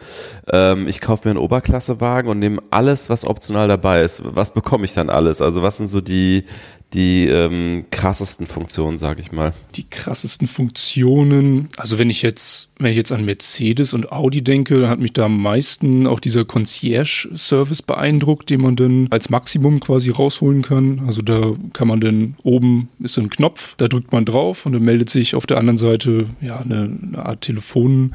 ähm, 0.51 0.87
ich 0.87 1.01
kaufe 1.01 1.27
mir 1.27 1.31
einen 1.31 1.39
Oberklassewagen 1.39 2.29
und 2.29 2.39
nehme 2.39 2.61
alles, 2.69 3.09
was 3.09 3.25
optional 3.25 3.67
dabei 3.67 4.01
ist. 4.01 4.21
Was 4.25 4.53
bekomme 4.53 4.85
ich 4.85 4.93
dann 4.93 5.09
alles? 5.09 5.41
Also 5.41 5.61
was 5.61 5.77
sind 5.77 5.87
so 5.87 6.01
die, 6.01 6.45
die 6.93 7.25
ähm, 7.25 7.85
krassesten 7.89 8.45
Funktionen, 8.45 8.97
sage 8.97 9.19
ich 9.21 9.31
mal? 9.31 9.53
Die 9.75 9.83
krassesten 9.83 10.47
Funktionen, 10.47 11.67
also 11.77 11.97
wenn 11.97 12.09
ich 12.09 12.21
jetzt, 12.21 12.69
wenn 12.77 12.91
ich 12.91 12.97
jetzt 12.97 13.11
an 13.11 13.25
Mercedes 13.25 13.93
und 13.93 14.11
Audi 14.11 14.43
denke, 14.43 14.79
dann 14.79 14.89
hat 14.89 14.99
mich 14.99 15.13
da 15.13 15.25
am 15.25 15.41
meisten 15.41 16.05
auch 16.05 16.19
dieser 16.19 16.45
Concierge-Service 16.45 17.81
beeindruckt, 17.81 18.49
den 18.49 18.61
man 18.61 18.75
dann 18.75 19.07
als 19.09 19.29
Maximum 19.29 19.79
quasi 19.79 20.11
rausholen 20.11 20.61
kann. 20.61 21.01
Also 21.07 21.21
da 21.21 21.53
kann 21.73 21.87
man 21.87 21.99
dann 21.99 22.35
oben 22.43 22.89
ist 22.99 23.17
ein 23.17 23.29
Knopf, 23.29 23.75
da 23.77 23.87
drückt 23.87 24.11
man 24.11 24.25
drauf 24.25 24.65
und 24.65 24.73
dann 24.73 24.83
meldet 24.83 25.09
sich 25.09 25.35
auf 25.35 25.47
der 25.47 25.57
anderen 25.57 25.77
Seite 25.77 26.27
ja 26.41 26.59
eine, 26.59 26.91
eine 27.11 27.25
Art 27.25 27.41
Telefon. 27.41 28.13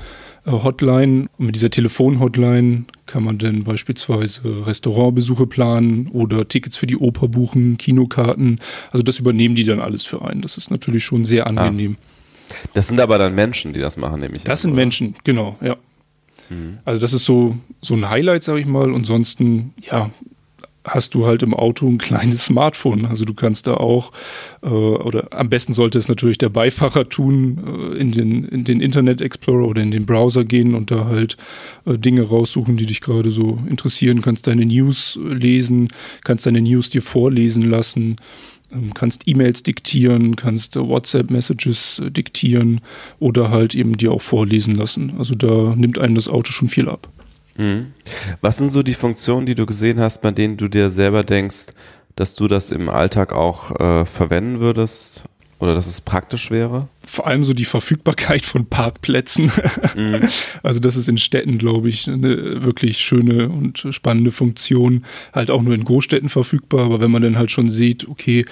Hotline. 0.50 1.28
Und 1.38 1.46
mit 1.46 1.56
dieser 1.56 1.70
Telefon-Hotline 1.70 2.84
kann 3.06 3.24
man 3.24 3.38
dann 3.38 3.64
beispielsweise 3.64 4.66
Restaurantbesuche 4.66 5.46
planen 5.46 6.08
oder 6.08 6.48
Tickets 6.48 6.76
für 6.76 6.86
die 6.86 6.96
Oper 6.96 7.28
buchen, 7.28 7.78
Kinokarten. 7.78 8.58
Also 8.90 9.02
das 9.02 9.18
übernehmen 9.18 9.54
die 9.54 9.64
dann 9.64 9.80
alles 9.80 10.04
für 10.04 10.22
einen. 10.22 10.40
Das 10.42 10.56
ist 10.56 10.70
natürlich 10.70 11.04
schon 11.04 11.24
sehr 11.24 11.46
ah. 11.46 11.50
angenehm. 11.50 11.96
Ah. 11.98 12.04
Das 12.74 12.88
sind 12.88 13.00
aber 13.00 13.18
dann 13.18 13.34
Menschen, 13.34 13.72
die 13.72 13.80
das 13.80 13.96
machen, 13.96 14.20
nämlich. 14.20 14.44
Das 14.44 14.60
an, 14.60 14.62
sind 14.62 14.70
oder? 14.72 14.76
Menschen, 14.76 15.14
genau, 15.24 15.56
ja. 15.60 15.76
Mhm. 16.48 16.78
Also 16.84 17.00
das 17.00 17.12
ist 17.12 17.24
so, 17.24 17.56
so 17.82 17.94
ein 17.94 18.08
Highlight, 18.08 18.42
sage 18.42 18.60
ich 18.60 18.66
mal. 18.66 18.90
Und 18.90 19.00
ansonsten, 19.00 19.74
ja, 19.80 20.10
hast 20.88 21.14
du 21.14 21.26
halt 21.26 21.42
im 21.42 21.54
Auto 21.54 21.86
ein 21.88 21.98
kleines 21.98 22.46
Smartphone. 22.46 23.06
Also 23.06 23.24
du 23.24 23.34
kannst 23.34 23.66
da 23.66 23.74
auch, 23.74 24.12
äh, 24.62 24.68
oder 24.68 25.28
am 25.32 25.48
besten 25.48 25.72
sollte 25.72 25.98
es 25.98 26.08
natürlich 26.08 26.38
der 26.38 26.48
Beifahrer 26.48 27.08
tun, 27.08 27.92
äh, 27.94 27.98
in, 27.98 28.12
den, 28.12 28.44
in 28.44 28.64
den 28.64 28.80
Internet 28.80 29.20
Explorer 29.20 29.66
oder 29.66 29.82
in 29.82 29.90
den 29.90 30.06
Browser 30.06 30.44
gehen 30.44 30.74
und 30.74 30.90
da 30.90 31.06
halt 31.06 31.36
äh, 31.86 31.98
Dinge 31.98 32.22
raussuchen, 32.22 32.76
die 32.76 32.86
dich 32.86 33.00
gerade 33.00 33.30
so 33.30 33.58
interessieren. 33.68 34.22
Kannst 34.22 34.46
deine 34.46 34.66
News 34.66 35.18
lesen, 35.22 35.88
kannst 36.24 36.46
deine 36.46 36.60
News 36.60 36.90
dir 36.90 37.02
vorlesen 37.02 37.62
lassen 37.68 38.16
ähm, 38.70 38.92
kannst 38.92 39.26
E-Mails 39.26 39.62
diktieren, 39.62 40.36
kannst 40.36 40.76
WhatsApp-Messages 40.76 42.02
diktieren 42.10 42.80
oder 43.18 43.50
halt 43.50 43.74
eben 43.74 43.96
dir 43.96 44.12
auch 44.12 44.20
vorlesen 44.20 44.74
lassen. 44.74 45.14
Also 45.18 45.34
da 45.34 45.74
nimmt 45.74 45.98
einem 45.98 46.14
das 46.14 46.28
Auto 46.28 46.52
schon 46.52 46.68
viel 46.68 46.88
ab. 46.88 47.08
Mhm. 47.58 47.92
Was 48.40 48.56
sind 48.56 48.70
so 48.70 48.82
die 48.82 48.94
Funktionen, 48.94 49.44
die 49.44 49.54
du 49.54 49.66
gesehen 49.66 50.00
hast, 50.00 50.22
bei 50.22 50.30
denen 50.30 50.56
du 50.56 50.68
dir 50.68 50.88
selber 50.88 51.24
denkst, 51.24 51.66
dass 52.16 52.34
du 52.34 52.48
das 52.48 52.70
im 52.70 52.88
Alltag 52.88 53.32
auch 53.32 53.78
äh, 53.78 54.04
verwenden 54.06 54.60
würdest 54.60 55.24
oder 55.58 55.74
dass 55.74 55.86
es 55.86 56.00
praktisch 56.00 56.50
wäre? 56.50 56.88
Vor 57.06 57.26
allem 57.26 57.42
so 57.42 57.52
die 57.52 57.64
Verfügbarkeit 57.64 58.44
von 58.44 58.66
Parkplätzen. 58.66 59.50
Mhm. 59.94 60.28
Also 60.62 60.80
das 60.80 60.96
ist 60.96 61.08
in 61.08 61.18
Städten, 61.18 61.56
glaube 61.56 61.88
ich, 61.88 62.08
eine 62.08 62.62
wirklich 62.62 62.98
schöne 62.98 63.48
und 63.48 63.86
spannende 63.90 64.32
Funktion. 64.32 65.04
Halt 65.32 65.50
auch 65.50 65.62
nur 65.62 65.74
in 65.74 65.84
Großstädten 65.84 66.28
verfügbar, 66.28 66.84
aber 66.84 67.00
wenn 67.00 67.10
man 67.10 67.22
dann 67.22 67.38
halt 67.38 67.50
schon 67.50 67.70
sieht, 67.70 68.08
okay, 68.08 68.44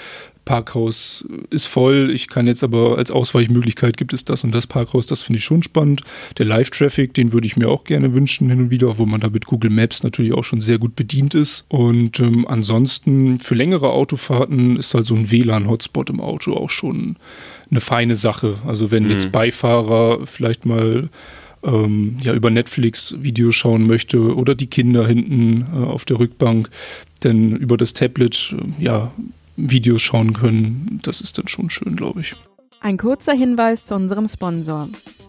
Parkhaus 0.47 1.27
ist 1.51 1.67
voll, 1.67 2.11
ich 2.15 2.29
kann 2.29 2.47
jetzt 2.47 2.63
aber 2.63 2.97
als 2.97 3.11
Ausweichmöglichkeit 3.11 3.97
gibt 3.97 4.13
es 4.13 4.25
das 4.25 4.45
und 4.45 4.53
das 4.53 4.69
Parkhaus, 4.69 5.05
das 5.05 5.21
finde 5.21 5.39
ich 5.39 5.45
schon 5.45 5.65
spannend. 5.65 6.03
Der 6.39 6.47
Live-Traffic, 6.47 7.13
den 7.13 7.33
würde 7.33 7.49
ich 7.49 7.57
mir 7.57 7.69
auch 7.69 7.83
gerne 7.83 8.15
wünschen 8.15 8.49
hin 8.49 8.61
und 8.61 8.71
wieder, 8.71 8.97
wo 8.97 9.07
man 9.07 9.21
da 9.21 9.29
mit 9.29 9.47
Google 9.47 9.71
Maps 9.71 10.05
natürlich 10.05 10.33
auch 10.33 10.45
schon 10.45 10.61
sehr 10.61 10.79
gut 10.79 10.95
bedient 10.95 11.35
ist. 11.35 11.67
Und 11.69 12.21
ähm, 12.21 12.47
ansonsten 12.47 13.39
für 13.39 13.57
längere 13.57 13.91
Autofahrten 13.91 14.77
ist 14.77 14.95
halt 14.95 15.05
so 15.05 15.17
ein 15.17 15.33
WLAN-Hotspot 15.33 16.11
im 16.11 16.21
Auto 16.21 16.55
auch 16.55 16.71
schon 16.71 17.17
eine 17.69 17.81
feine 17.81 18.15
Sache. 18.15 18.55
Also 18.65 18.93
wenn 18.93 19.05
mhm. 19.05 19.11
jetzt 19.11 19.33
Beifahrer 19.33 20.27
vielleicht 20.29 20.65
mal 20.65 21.09
ähm, 21.65 22.19
ja, 22.21 22.33
über 22.33 22.51
Netflix 22.51 23.17
Videos 23.19 23.57
schauen 23.57 23.85
möchte 23.85 24.37
oder 24.37 24.55
die 24.55 24.69
Kinder 24.69 25.05
hinten 25.09 25.67
äh, 25.75 25.85
auf 25.87 26.05
der 26.05 26.21
Rückbank, 26.21 26.71
denn 27.25 27.57
über 27.57 27.77
das 27.77 27.95
Tablet 27.95 28.55
äh, 28.57 28.85
ja 28.85 29.11
Videos 29.57 30.03
schauen 30.03 30.33
können. 30.33 31.01
Das 31.03 31.21
ist 31.21 31.39
dann 31.39 31.49
schon 31.49 31.71
schön, 31.71 31.97
glaube 31.97 32.21
ich. 32.21 32.37
Ein 32.81 32.99
kurzer 32.99 33.33
Hinweis 33.33 33.85
zu 33.85 33.95
unserem 33.95 34.29
Sponsor. 34.29 34.89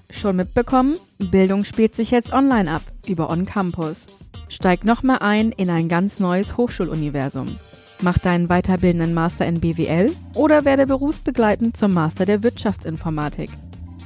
Schon 0.10 0.36
mitbekommen? 0.36 0.96
Bildung 1.17 1.65
spielt 1.65 1.96
sich 1.96 2.12
jetzt 2.12 2.31
online 2.31 2.72
ab, 2.72 2.81
über 3.07 3.29
On 3.29 3.46
Campus. 3.46 4.05
Steig 4.50 4.86
nochmal 4.86 5.19
ein 5.19 5.51
in 5.51 5.69
ein 5.69 5.89
ganz 5.89 6.19
neues 6.19 6.55
Hochschuluniversum. 6.55 7.57
Mach 8.01 8.17
deinen 8.17 8.48
weiterbildenden 8.48 9.13
Master 9.13 9.46
in 9.46 9.60
BWL 9.60 10.15
oder 10.36 10.65
werde 10.65 10.86
berufsbegleitend 10.86 11.75
zum 11.75 11.93
Master 11.93 12.25
der 12.25 12.43
Wirtschaftsinformatik. 12.43 13.50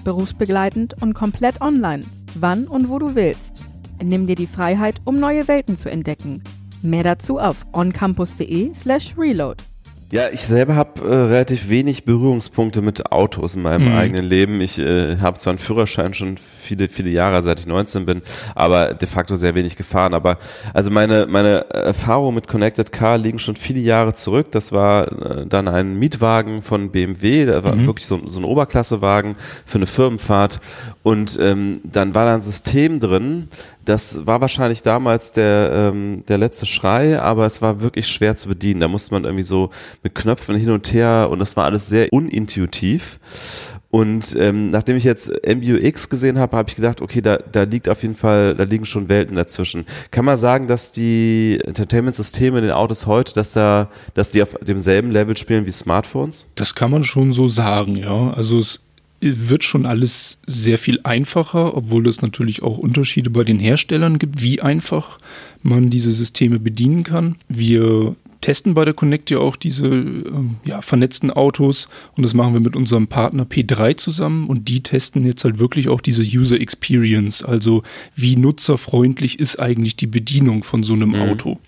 Berufsbegleitend 0.03 1.01
und 1.01 1.13
komplett 1.13 1.61
online, 1.61 2.03
wann 2.35 2.67
und 2.67 2.89
wo 2.89 2.97
du 2.99 3.15
willst. 3.15 3.65
Nimm 4.01 4.25
dir 4.25 4.35
die 4.35 4.47
Freiheit, 4.47 5.01
um 5.03 5.19
neue 5.19 5.47
Welten 5.47 5.77
zu 5.77 5.91
entdecken. 5.91 6.41
Mehr 6.81 7.03
dazu 7.03 7.37
auf 7.37 7.65
oncampus.de/reload. 7.73 9.57
Ja, 10.11 10.27
ich 10.29 10.41
selber 10.41 10.75
habe 10.75 11.07
äh, 11.07 11.13
relativ 11.13 11.69
wenig 11.69 12.03
Berührungspunkte 12.03 12.81
mit 12.81 13.13
Autos 13.13 13.55
in 13.55 13.61
meinem 13.61 13.91
mhm. 13.91 13.97
eigenen 13.97 14.25
Leben. 14.25 14.59
Ich 14.59 14.77
äh, 14.77 15.17
habe 15.19 15.37
zwar 15.37 15.51
einen 15.51 15.57
Führerschein 15.57 16.13
schon 16.13 16.35
viele, 16.37 16.89
viele 16.89 17.09
Jahre, 17.09 17.41
seit 17.41 17.61
ich 17.61 17.65
19 17.65 18.05
bin, 18.05 18.21
aber 18.53 18.93
de 18.93 19.07
facto 19.07 19.37
sehr 19.37 19.55
wenig 19.55 19.77
gefahren. 19.77 20.13
Aber 20.13 20.37
also 20.73 20.91
meine, 20.91 21.27
meine 21.27 21.69
Erfahrungen 21.69 22.35
mit 22.35 22.49
Connected 22.49 22.91
Car 22.91 23.17
liegen 23.17 23.39
schon 23.39 23.55
viele 23.55 23.79
Jahre 23.79 24.13
zurück. 24.13 24.51
Das 24.51 24.73
war 24.73 25.09
äh, 25.11 25.47
dann 25.47 25.69
ein 25.69 25.97
Mietwagen 25.97 26.61
von 26.61 26.91
BMW, 26.91 27.45
der 27.45 27.63
war 27.63 27.75
mhm. 27.75 27.85
wirklich 27.85 28.05
so, 28.05 28.19
so 28.27 28.41
ein 28.41 28.45
Oberklassewagen 28.45 29.37
für 29.65 29.77
eine 29.77 29.87
Firmenfahrt. 29.87 30.59
Und 31.03 31.39
ähm, 31.41 31.79
dann 31.85 32.13
war 32.13 32.25
da 32.25 32.33
ein 32.33 32.41
System 32.41 32.99
drin, 32.99 33.47
das 33.85 34.25
war 34.25 34.41
wahrscheinlich 34.41 34.81
damals 34.81 35.31
der, 35.31 35.71
ähm, 35.73 36.23
der 36.27 36.37
letzte 36.37 36.65
Schrei, 36.65 37.19
aber 37.19 37.45
es 37.45 37.61
war 37.61 37.81
wirklich 37.81 38.07
schwer 38.07 38.35
zu 38.35 38.47
bedienen. 38.47 38.81
Da 38.81 38.87
musste 38.87 39.13
man 39.13 39.23
irgendwie 39.23 39.43
so 39.43 39.69
mit 40.03 40.15
Knöpfen 40.15 40.55
hin 40.55 40.71
und 40.71 40.93
her 40.93 41.27
und 41.31 41.39
das 41.39 41.57
war 41.57 41.65
alles 41.65 41.87
sehr 41.87 42.07
unintuitiv. 42.11 43.19
Und 43.91 44.37
ähm, 44.39 44.71
nachdem 44.71 44.95
ich 44.95 45.03
jetzt 45.03 45.29
MBUX 45.45 46.07
gesehen 46.07 46.39
habe, 46.39 46.55
habe 46.55 46.69
ich 46.69 46.75
gedacht, 46.75 47.01
okay, 47.01 47.21
da, 47.21 47.37
da 47.37 47.63
liegt 47.63 47.89
auf 47.89 48.01
jeden 48.03 48.15
Fall, 48.15 48.55
da 48.55 48.63
liegen 48.63 48.85
schon 48.85 49.09
Welten 49.09 49.35
dazwischen. 49.35 49.85
Kann 50.11 50.23
man 50.23 50.37
sagen, 50.37 50.67
dass 50.67 50.93
die 50.93 51.59
Entertainment-Systeme 51.65 52.59
in 52.59 52.63
den 52.63 52.73
Autos 52.73 53.05
heute, 53.05 53.33
dass 53.33 53.51
da, 53.51 53.89
dass 54.13 54.31
die 54.31 54.41
auf 54.41 54.55
demselben 54.61 55.11
Level 55.11 55.35
spielen 55.35 55.65
wie 55.65 55.73
Smartphones? 55.73 56.47
Das 56.55 56.73
kann 56.73 56.89
man 56.89 57.03
schon 57.03 57.33
so 57.33 57.49
sagen, 57.49 57.97
ja. 57.97 58.31
Also 58.31 58.59
es 58.59 58.79
wird 59.21 59.63
schon 59.63 59.85
alles 59.85 60.39
sehr 60.47 60.79
viel 60.79 60.99
einfacher, 61.03 61.77
obwohl 61.77 62.07
es 62.07 62.21
natürlich 62.21 62.63
auch 62.63 62.77
Unterschiede 62.77 63.29
bei 63.29 63.43
den 63.43 63.59
Herstellern 63.59 64.19
gibt, 64.19 64.41
wie 64.41 64.61
einfach 64.61 65.19
man 65.61 65.89
diese 65.89 66.11
Systeme 66.11 66.59
bedienen 66.59 67.03
kann. 67.03 67.35
Wir 67.47 68.15
testen 68.41 68.73
bei 68.73 68.83
der 68.83 68.95
Connect 68.95 69.29
ja 69.29 69.37
auch 69.37 69.55
diese 69.55 69.87
ähm, 69.87 70.55
ja, 70.65 70.81
vernetzten 70.81 71.31
Autos 71.31 71.87
und 72.17 72.23
das 72.23 72.33
machen 72.33 72.53
wir 72.53 72.59
mit 72.59 72.75
unserem 72.75 73.07
Partner 73.07 73.43
P3 73.43 73.95
zusammen 73.97 74.47
und 74.47 74.67
die 74.67 74.81
testen 74.81 75.23
jetzt 75.25 75.43
halt 75.43 75.59
wirklich 75.59 75.87
auch 75.87 76.01
diese 76.01 76.23
User 76.23 76.59
Experience, 76.59 77.43
also 77.43 77.83
wie 78.15 78.35
nutzerfreundlich 78.35 79.39
ist 79.39 79.59
eigentlich 79.59 79.95
die 79.95 80.07
Bedienung 80.07 80.63
von 80.63 80.83
so 80.83 80.93
einem 80.93 81.09
mhm. 81.09 81.21
Auto. 81.21 81.59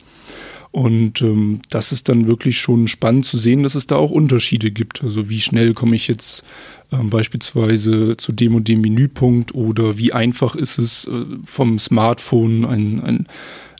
Und 0.74 1.22
ähm, 1.22 1.62
das 1.70 1.92
ist 1.92 2.10
dann 2.10 2.26
wirklich 2.26 2.58
schon 2.58 2.88
spannend 2.88 3.26
zu 3.26 3.38
sehen, 3.38 3.62
dass 3.62 3.76
es 3.76 3.86
da 3.86 3.96
auch 3.96 4.10
Unterschiede 4.10 4.72
gibt. 4.72 5.04
Also 5.04 5.30
wie 5.30 5.40
schnell 5.40 5.76
komme 5.76 5.96
ich 5.96 6.08
jetzt 6.08 6.44
ähm, 6.92 7.12
beispielsweise 7.12 8.18
zu 8.18 8.32
dem 8.32 8.56
und 8.56 8.68
dem 8.68 8.82
Menüpunkt 8.82 9.54
oder 9.54 10.00
wie 10.00 10.14
einfach 10.14 10.56
ist 10.56 10.80
es 10.80 11.06
äh, 11.06 11.26
vom 11.46 11.78
Smartphone 11.78 12.66
ein, 12.66 13.00
ein 13.02 13.28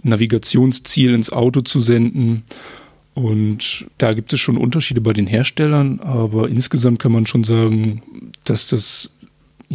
Navigationsziel 0.04 1.16
ins 1.16 1.32
Auto 1.32 1.62
zu 1.62 1.82
senden. 1.82 2.44
Und 3.16 3.88
da 3.98 4.14
gibt 4.14 4.32
es 4.32 4.40
schon 4.40 4.58
Unterschiede 4.58 5.02
bei 5.02 5.14
den 5.14 5.26
Herstellern, 5.26 6.00
aber 6.00 6.48
insgesamt 6.48 7.00
kann 7.00 7.12
man 7.12 7.26
schon 7.26 7.44
sagen, 7.44 8.04
dass 8.44 8.68
das 8.68 9.10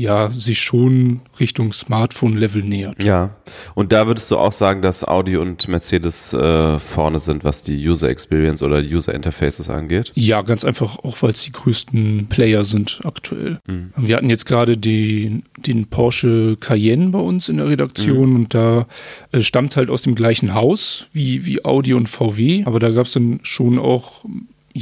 ja 0.00 0.30
sich 0.30 0.60
schon 0.60 1.20
Richtung 1.40 1.72
Smartphone-Level 1.72 2.62
nähert. 2.62 3.02
Ja, 3.02 3.36
und 3.74 3.92
da 3.92 4.06
würdest 4.06 4.30
du 4.30 4.38
auch 4.38 4.52
sagen, 4.52 4.82
dass 4.82 5.06
Audi 5.06 5.36
und 5.36 5.68
Mercedes 5.68 6.32
äh, 6.32 6.78
vorne 6.78 7.18
sind, 7.18 7.44
was 7.44 7.62
die 7.62 7.88
User 7.88 8.08
Experience 8.08 8.62
oder 8.62 8.78
User 8.78 9.14
Interfaces 9.14 9.70
angeht? 9.70 10.12
Ja, 10.14 10.42
ganz 10.42 10.64
einfach 10.64 10.98
auch, 10.98 11.16
weil 11.22 11.30
es 11.30 11.42
die 11.42 11.52
größten 11.52 12.26
Player 12.28 12.64
sind 12.64 13.00
aktuell. 13.04 13.60
Mhm. 13.66 13.92
Wir 13.96 14.16
hatten 14.16 14.30
jetzt 14.30 14.46
gerade 14.46 14.76
den, 14.76 15.44
den 15.56 15.86
Porsche 15.86 16.56
Cayenne 16.58 17.10
bei 17.10 17.20
uns 17.20 17.48
in 17.48 17.58
der 17.58 17.68
Redaktion 17.68 18.30
mhm. 18.30 18.36
und 18.36 18.54
da 18.54 18.86
äh, 19.32 19.42
stammt 19.42 19.76
halt 19.76 19.90
aus 19.90 20.02
dem 20.02 20.14
gleichen 20.14 20.54
Haus 20.54 21.06
wie, 21.12 21.44
wie 21.46 21.64
Audi 21.64 21.94
und 21.94 22.08
VW, 22.08 22.64
aber 22.64 22.80
da 22.80 22.90
gab 22.90 23.06
es 23.06 23.12
dann 23.12 23.40
schon 23.42 23.78
auch 23.78 24.24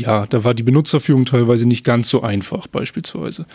ja, 0.01 0.27
da 0.27 0.45
war 0.45 0.55
die 0.55 0.63
Benutzerführung 0.63 1.25
teilweise 1.25 1.67
nicht 1.67 1.85
ganz 1.85 2.09
so 2.09 2.23
einfach, 2.23 2.67
beispielsweise. 2.67 3.47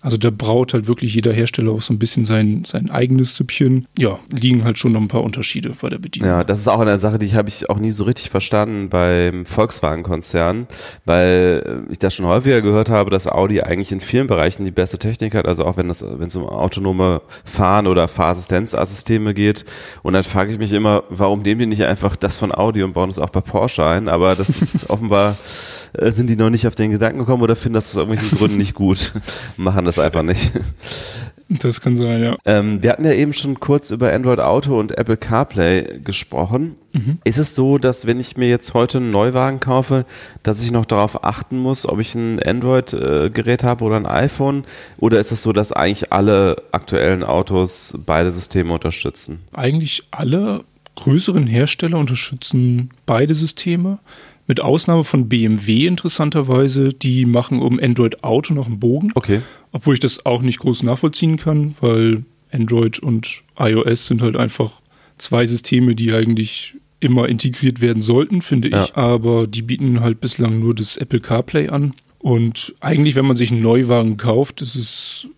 Also 0.00 0.16
da 0.16 0.30
braut 0.30 0.74
halt 0.74 0.86
wirklich 0.86 1.14
jeder 1.14 1.32
Hersteller 1.32 1.72
auch 1.72 1.82
so 1.82 1.92
ein 1.92 1.98
bisschen 1.98 2.24
sein, 2.24 2.64
sein 2.64 2.90
eigenes 2.90 3.36
Süppchen. 3.36 3.86
Ja, 3.98 4.18
liegen 4.30 4.64
halt 4.64 4.78
schon 4.78 4.92
noch 4.92 5.00
ein 5.00 5.08
paar 5.08 5.24
Unterschiede 5.24 5.74
bei 5.80 5.88
der 5.88 5.98
Bedienung. 5.98 6.28
Ja, 6.28 6.44
das 6.44 6.58
ist 6.60 6.68
auch 6.68 6.80
eine 6.80 6.98
Sache, 6.98 7.18
die 7.18 7.34
habe 7.34 7.48
ich 7.48 7.68
auch 7.68 7.78
nie 7.78 7.90
so 7.90 8.04
richtig 8.04 8.30
verstanden 8.30 8.88
beim 8.88 9.44
Volkswagen-Konzern, 9.44 10.68
weil 11.04 11.84
ich 11.90 11.98
das 11.98 12.14
schon 12.14 12.26
häufiger 12.26 12.62
gehört 12.62 12.90
habe, 12.90 13.10
dass 13.10 13.26
Audi 13.26 13.60
eigentlich 13.60 13.92
in 13.92 14.00
vielen 14.00 14.26
Bereichen 14.26 14.64
die 14.64 14.70
beste 14.70 14.98
Technik 14.98 15.34
hat, 15.34 15.46
also 15.46 15.64
auch 15.64 15.76
wenn 15.76 15.90
es 15.90 16.04
wenn 16.04 16.28
es 16.28 16.36
um 16.36 16.46
autonome 16.46 17.22
Fahren 17.44 17.86
oder 17.86 18.08
Fahrassistenzsysteme 18.08 19.34
geht. 19.34 19.64
Und 20.02 20.12
dann 20.14 20.24
frage 20.24 20.52
ich 20.52 20.58
mich 20.58 20.72
immer, 20.72 21.02
warum 21.08 21.40
nehmen 21.40 21.60
die 21.60 21.66
nicht 21.66 21.84
einfach 21.84 22.16
das 22.16 22.36
von 22.36 22.54
Audi 22.54 22.82
und 22.82 22.92
bauen 22.92 23.10
es 23.10 23.18
auch 23.18 23.30
bei 23.30 23.40
Porsche 23.40 23.84
ein? 23.84 24.08
Aber 24.08 24.34
das 24.34 24.50
ist 24.50 24.90
offenbar 24.90 25.36
äh, 25.92 26.10
sind 26.10 26.28
die 26.28 26.36
noch 26.36 26.50
nicht 26.50 26.66
auf 26.66 26.74
den 26.74 26.90
Gedanken 26.90 27.18
gekommen 27.18 27.42
oder 27.42 27.56
finden 27.56 27.74
das 27.74 27.90
aus 27.90 27.96
irgendwelchen 27.96 28.38
Gründen 28.38 28.56
nicht 28.58 28.74
gut, 28.74 29.12
machen 29.56 29.84
das 29.84 29.98
einfach 29.98 30.22
nicht. 30.22 30.52
Das 31.50 31.80
kann 31.80 31.96
sein, 31.96 32.22
ja. 32.22 32.36
Ähm, 32.44 32.82
wir 32.82 32.90
hatten 32.90 33.06
ja 33.06 33.12
eben 33.12 33.32
schon 33.32 33.58
kurz 33.58 33.90
über 33.90 34.12
Android 34.12 34.38
Auto 34.38 34.78
und 34.78 34.98
Apple 34.98 35.16
CarPlay 35.16 36.00
gesprochen. 36.04 36.76
Mhm. 36.92 37.18
Ist 37.24 37.38
es 37.38 37.54
so, 37.54 37.78
dass 37.78 38.06
wenn 38.06 38.20
ich 38.20 38.36
mir 38.36 38.50
jetzt 38.50 38.74
heute 38.74 38.98
einen 38.98 39.10
Neuwagen 39.10 39.58
kaufe, 39.58 40.04
dass 40.42 40.62
ich 40.62 40.70
noch 40.70 40.84
darauf 40.84 41.24
achten 41.24 41.56
muss, 41.56 41.88
ob 41.88 42.00
ich 42.00 42.14
ein 42.14 42.42
Android-Gerät 42.42 43.64
habe 43.64 43.84
oder 43.84 43.96
ein 43.96 44.04
iPhone? 44.04 44.64
Oder 44.98 45.20
ist 45.20 45.32
es 45.32 45.42
so, 45.42 45.54
dass 45.54 45.72
eigentlich 45.72 46.12
alle 46.12 46.56
aktuellen 46.72 47.24
Autos 47.24 47.94
beide 48.04 48.30
Systeme 48.30 48.74
unterstützen? 48.74 49.40
Eigentlich 49.54 50.06
alle 50.10 50.64
größeren 50.96 51.46
Hersteller 51.46 51.98
unterstützen 51.98 52.90
beide 53.06 53.34
Systeme. 53.34 54.00
Mit 54.48 54.60
Ausnahme 54.60 55.04
von 55.04 55.28
BMW 55.28 55.86
interessanterweise, 55.86 56.88
die 56.88 57.26
machen 57.26 57.60
um 57.60 57.78
Android 57.78 58.24
Auto 58.24 58.54
noch 58.54 58.66
einen 58.66 58.80
Bogen. 58.80 59.12
Okay. 59.14 59.42
Obwohl 59.72 59.94
ich 59.94 60.00
das 60.00 60.24
auch 60.24 60.40
nicht 60.42 60.58
groß 60.58 60.82
nachvollziehen 60.82 61.36
kann, 61.36 61.76
weil 61.80 62.24
Android 62.50 62.98
und 62.98 63.42
iOS 63.58 64.06
sind 64.06 64.22
halt 64.22 64.36
einfach 64.36 64.72
zwei 65.18 65.44
Systeme, 65.44 65.94
die 65.94 66.14
eigentlich 66.14 66.74
immer 66.98 67.28
integriert 67.28 67.80
werden 67.80 68.00
sollten, 68.00 68.42
finde 68.42 68.70
ja. 68.70 68.84
ich. 68.84 68.96
Aber 68.96 69.46
die 69.46 69.62
bieten 69.62 70.00
halt 70.00 70.20
bislang 70.20 70.58
nur 70.58 70.74
das 70.74 70.96
Apple 70.96 71.20
CarPlay 71.20 71.68
an. 71.68 71.94
Und 72.18 72.74
eigentlich, 72.80 73.14
wenn 73.14 73.26
man 73.26 73.36
sich 73.36 73.52
einen 73.52 73.62
Neuwagen 73.62 74.16
kauft, 74.16 74.62
ist 74.62 74.74
es 74.74 75.28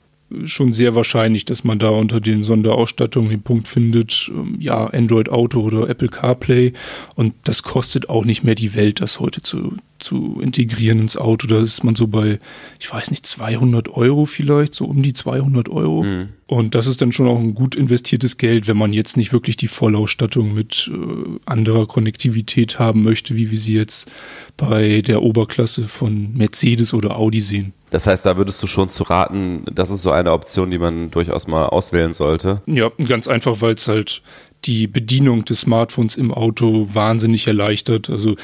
schon 0.45 0.73
sehr 0.73 0.95
wahrscheinlich, 0.95 1.45
dass 1.45 1.65
man 1.65 1.79
da 1.79 1.89
unter 1.89 2.21
den 2.21 2.45
Sonderausstattungen 2.45 3.31
den 3.31 3.43
Punkt 3.43 3.69
findet, 3.69 4.31
ähm, 4.33 4.57
ja, 4.59 4.87
Android 4.87 5.29
Auto 5.29 5.61
oder 5.61 5.89
Apple 5.89 6.09
CarPlay. 6.09 6.73
Und 7.15 7.35
das 7.45 7.63
kostet 7.63 8.09
auch 8.09 8.25
nicht 8.25 8.45
mehr 8.45 8.55
die 8.55 8.75
Welt, 8.75 9.01
das 9.01 9.19
heute 9.19 9.43
zu, 9.43 9.75
zu 9.99 10.41
integrieren 10.41 11.01
ins 11.01 11.17
Auto. 11.17 11.47
Da 11.47 11.59
ist 11.59 11.83
man 11.83 11.95
so 11.95 12.07
bei, 12.07 12.39
ich 12.79 12.93
weiß 12.93 13.11
nicht, 13.11 13.27
200 13.27 13.89
Euro 13.89 14.25
vielleicht, 14.25 14.75
so 14.75 14.87
um 14.87 15.03
die 15.03 15.13
200 15.13 15.69
Euro. 15.69 16.05
Mhm. 16.05 16.29
Und 16.47 16.75
das 16.75 16.87
ist 16.87 17.01
dann 17.01 17.13
schon 17.13 17.29
auch 17.29 17.39
ein 17.39 17.55
gut 17.55 17.75
investiertes 17.75 18.37
Geld, 18.37 18.67
wenn 18.67 18.77
man 18.77 18.93
jetzt 18.93 19.17
nicht 19.17 19.33
wirklich 19.33 19.57
die 19.57 19.69
Vollausstattung 19.69 20.55
mit 20.55 20.91
äh, 20.93 21.39
anderer 21.45 21.87
Konnektivität 21.87 22.79
haben 22.79 23.03
möchte, 23.03 23.37
wie 23.37 23.51
wir 23.51 23.59
sie 23.59 23.75
jetzt 23.75 24.11
bei 24.57 25.01
der 25.01 25.23
Oberklasse 25.23 25.89
von 25.89 26.33
Mercedes 26.35 26.95
oder 26.95 27.17
Audi 27.17 27.41
sehen. 27.41 27.73
Das 27.91 28.07
heißt, 28.07 28.25
da 28.25 28.37
würdest 28.37 28.63
du 28.63 28.67
schon 28.67 28.91
zu 28.91 29.05
raten, 29.05 29.65
das 29.73 29.91
ist 29.91 30.03
so 30.03 30.13
eine 30.13 30.33
Option, 30.33 30.71
die 30.71 30.79
man 30.79 31.11
durchaus 31.11 31.47
mal 31.47 31.67
auswählen 31.67 32.13
sollte. 32.13 32.63
Ja, 32.67 32.91
ganz 33.07 33.29
einfach, 33.29 33.61
weil 33.61 33.75
es 33.75 33.89
halt 33.89 34.23
die 34.65 34.87
Bedienung 34.87 35.45
des 35.45 35.63
Smartphones 35.63 36.17
im 36.17 36.33
Auto 36.33 36.89
wahnsinnig 36.93 37.47
erleichtert. 37.47 38.11
Also 38.11 38.37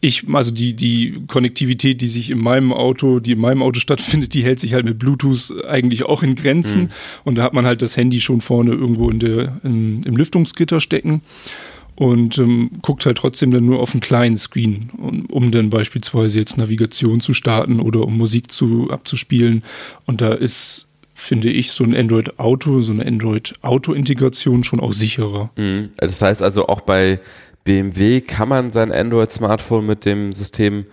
ich, 0.00 0.24
also 0.32 0.52
die, 0.52 0.74
die 0.74 1.22
Konnektivität, 1.26 2.00
die 2.00 2.08
sich 2.08 2.30
in 2.30 2.38
meinem 2.38 2.72
Auto, 2.72 3.18
die 3.18 3.32
in 3.32 3.40
meinem 3.40 3.62
Auto 3.62 3.80
stattfindet, 3.80 4.34
die 4.34 4.44
hält 4.44 4.60
sich 4.60 4.74
halt 4.74 4.84
mit 4.84 4.98
Bluetooth 4.98 5.64
eigentlich 5.66 6.04
auch 6.04 6.22
in 6.22 6.36
Grenzen. 6.36 6.82
Mhm. 6.82 6.88
Und 7.24 7.34
da 7.34 7.42
hat 7.42 7.52
man 7.52 7.66
halt 7.66 7.82
das 7.82 7.96
Handy 7.96 8.20
schon 8.20 8.40
vorne 8.40 8.72
irgendwo 8.72 9.10
in 9.10 9.18
der, 9.18 9.60
in, 9.64 10.02
im 10.04 10.16
Lüftungsgitter 10.16 10.80
stecken 10.80 11.22
und 11.98 12.38
ähm, 12.38 12.70
guckt 12.80 13.06
halt 13.06 13.18
trotzdem 13.18 13.50
dann 13.50 13.66
nur 13.66 13.80
auf 13.80 13.92
einen 13.92 14.00
kleinen 14.00 14.36
Screen, 14.36 14.88
um, 14.96 15.26
um 15.26 15.50
dann 15.50 15.68
beispielsweise 15.68 16.38
jetzt 16.38 16.56
Navigation 16.56 17.20
zu 17.20 17.34
starten 17.34 17.80
oder 17.80 18.02
um 18.02 18.16
Musik 18.16 18.52
zu 18.52 18.88
abzuspielen. 18.88 19.64
Und 20.06 20.20
da 20.20 20.32
ist 20.32 20.86
finde 21.12 21.50
ich 21.50 21.72
so 21.72 21.82
ein 21.82 21.96
Android 21.96 22.38
Auto, 22.38 22.80
so 22.82 22.92
eine 22.92 23.04
Android 23.04 23.54
Auto 23.62 23.94
Integration 23.94 24.62
schon 24.62 24.78
auch 24.78 24.92
sicherer. 24.92 25.50
Mhm. 25.56 25.90
Das 25.96 26.22
heißt 26.22 26.40
also 26.40 26.68
auch 26.68 26.82
bei 26.82 27.18
BMW 27.64 28.20
kann 28.20 28.48
man 28.48 28.70
sein 28.70 28.92
Android-Smartphone 28.92 29.84
mit 29.84 30.04
dem 30.04 30.32
System 30.32 30.86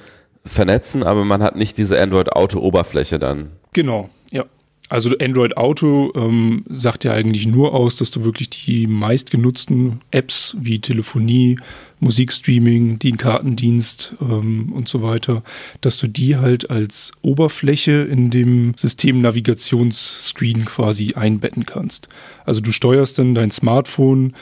vernetzen, 0.44 1.04
aber 1.04 1.24
man 1.24 1.44
hat 1.44 1.56
nicht 1.56 1.78
diese 1.78 2.02
Android-Auto-Oberfläche 2.02 3.20
dann. 3.20 3.52
Genau, 3.74 4.10
ja. 4.32 4.46
Also 4.88 5.18
Android 5.20 5.58
Auto 5.58 6.12
ähm, 6.16 6.64
sagt 6.70 7.06
ja 7.06 7.14
eigentlich 7.14 7.48
nur 7.48 7.74
aus, 7.74 7.96
dass 7.96 8.12
du 8.12 8.24
wirklich 8.24 8.52
die 8.52 8.86
meistgenutzten 8.86 10.02
Apps 10.12 10.56
wie 10.60 10.80
Telefonie, 10.80 11.58
Musikstreaming, 12.00 13.00
den 13.00 13.18
Kartendienst 13.18 14.16
ähm, 14.22 14.72
und 14.74 14.88
so 14.88 15.02
weiter, 15.02 15.42
dass 15.82 15.98
du 15.98 16.08
die 16.08 16.36
halt 16.36 16.70
als 16.70 17.14
Oberfläche 17.24 17.94
in 17.94 18.30
dem 18.30 18.74
System 18.76 19.22
Navigationsscreen 19.22 20.66
quasi 20.66 21.16
einbetten 21.16 21.66
kannst. 21.66 22.08
Also 22.46 22.62
du 22.62 22.72
steuerst 22.72 23.18
dann 23.18 23.34
dein 23.34 23.50
Smartphone 23.50 24.34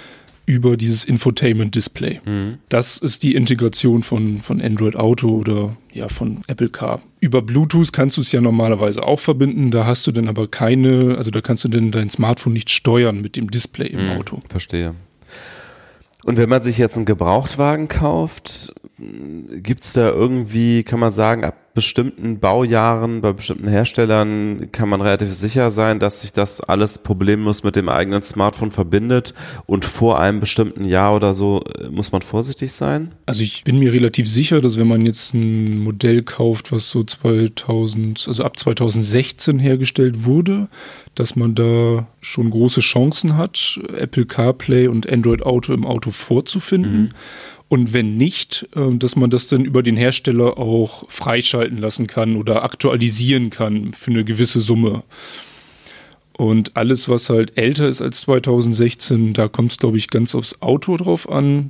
über 0.45 0.75
dieses 0.75 1.05
Infotainment-Display. 1.05 2.21
Mhm. 2.25 2.57
Das 2.69 2.97
ist 2.97 3.23
die 3.23 3.35
Integration 3.35 4.03
von, 4.03 4.41
von 4.41 4.61
Android 4.61 4.95
Auto 4.95 5.29
oder 5.29 5.77
ja 5.91 6.09
von 6.09 6.41
Apple 6.47 6.69
Car. 6.69 7.01
Über 7.19 7.41
Bluetooth 7.41 7.93
kannst 7.93 8.17
du 8.17 8.21
es 8.21 8.31
ja 8.31 8.41
normalerweise 8.41 9.03
auch 9.03 9.19
verbinden, 9.19 9.71
da 9.71 9.85
hast 9.85 10.05
du 10.05 10.11
dann 10.11 10.27
aber 10.27 10.47
keine, 10.47 11.15
also 11.17 11.31
da 11.31 11.41
kannst 11.41 11.63
du 11.63 11.69
dann 11.69 11.91
dein 11.91 12.09
Smartphone 12.09 12.53
nicht 12.53 12.69
steuern 12.69 13.21
mit 13.21 13.37
dem 13.37 13.49
Display 13.51 13.87
im 13.87 14.05
mhm, 14.05 14.17
Auto. 14.17 14.39
Verstehe. 14.49 14.95
Und 16.25 16.37
wenn 16.37 16.49
man 16.49 16.61
sich 16.61 16.77
jetzt 16.77 16.95
einen 16.95 17.05
Gebrauchtwagen 17.05 17.87
kauft, 17.87 18.73
gibt 19.61 19.83
es 19.83 19.93
da 19.93 20.09
irgendwie, 20.09 20.83
kann 20.83 20.99
man 20.99 21.11
sagen, 21.11 21.43
ab 21.43 21.63
bestimmten 21.73 22.39
Baujahren, 22.39 23.21
bei 23.21 23.33
bestimmten 23.33 23.67
Herstellern 23.67 24.71
kann 24.71 24.89
man 24.89 25.01
relativ 25.01 25.33
sicher 25.33 25.71
sein, 25.71 25.99
dass 25.99 26.21
sich 26.21 26.31
das 26.31 26.61
alles 26.61 26.99
problemlos 26.99 27.63
mit 27.63 27.75
dem 27.75 27.89
eigenen 27.89 28.21
Smartphone 28.21 28.69
verbindet 28.69 29.33
und 29.65 29.83
vor 29.83 30.19
einem 30.19 30.39
bestimmten 30.39 30.85
Jahr 30.85 31.15
oder 31.15 31.33
so 31.33 31.63
äh, 31.79 31.89
muss 31.89 32.11
man 32.11 32.21
vorsichtig 32.21 32.73
sein? 32.73 33.11
Also 33.25 33.41
ich 33.41 33.63
bin 33.63 33.79
mir 33.79 33.91
relativ 33.91 34.29
sicher, 34.29 34.61
dass 34.61 34.77
wenn 34.77 34.87
man 34.87 35.05
jetzt 35.05 35.33
ein 35.33 35.79
Modell 35.79 36.21
kauft, 36.21 36.71
was 36.71 36.89
so 36.89 37.03
2000, 37.03 38.25
also 38.27 38.43
ab 38.43 38.57
2016 38.57 39.57
hergestellt 39.57 40.25
wurde, 40.25 40.67
dass 41.15 41.35
man 41.35 41.55
da 41.55 42.07
schon 42.21 42.51
große 42.51 42.81
Chancen 42.81 43.35
hat, 43.35 43.79
Apple 43.97 44.25
CarPlay 44.25 44.87
und 44.87 45.11
Android 45.11 45.43
Auto 45.43 45.73
im 45.73 45.85
Auto 45.85 46.11
vorzufinden. 46.11 47.03
Mhm. 47.03 47.09
Und 47.73 47.91
wenn 47.91 48.17
nicht, 48.17 48.69
ähm, 48.75 48.99
dass 48.99 49.15
man 49.15 49.31
das 49.31 49.47
dann 49.47 49.65
über 49.65 49.81
den 49.81 49.97
Hersteller 49.97 50.59
auch 50.59 51.09
freischalten 51.09 51.79
lassen 51.79 52.05
kann 52.05 52.35
oder 52.35 52.63
aktualisieren 52.63 53.49
kann 53.49 53.93
für 53.93 54.11
eine 54.11 54.23
gewisse 54.23 54.59
Summe. 54.59 55.01
Und 56.33 56.77
alles, 56.77 57.09
was 57.09 57.31
halt 57.31 57.57
älter 57.57 57.87
ist 57.87 58.03
als 58.03 58.21
2016, 58.21 59.33
da 59.33 59.47
kommt 59.47 59.71
es, 59.71 59.79
glaube 59.79 59.97
ich, 59.97 60.11
ganz 60.11 60.35
aufs 60.35 60.61
Auto 60.61 60.97
drauf 60.97 61.27
an. 61.27 61.69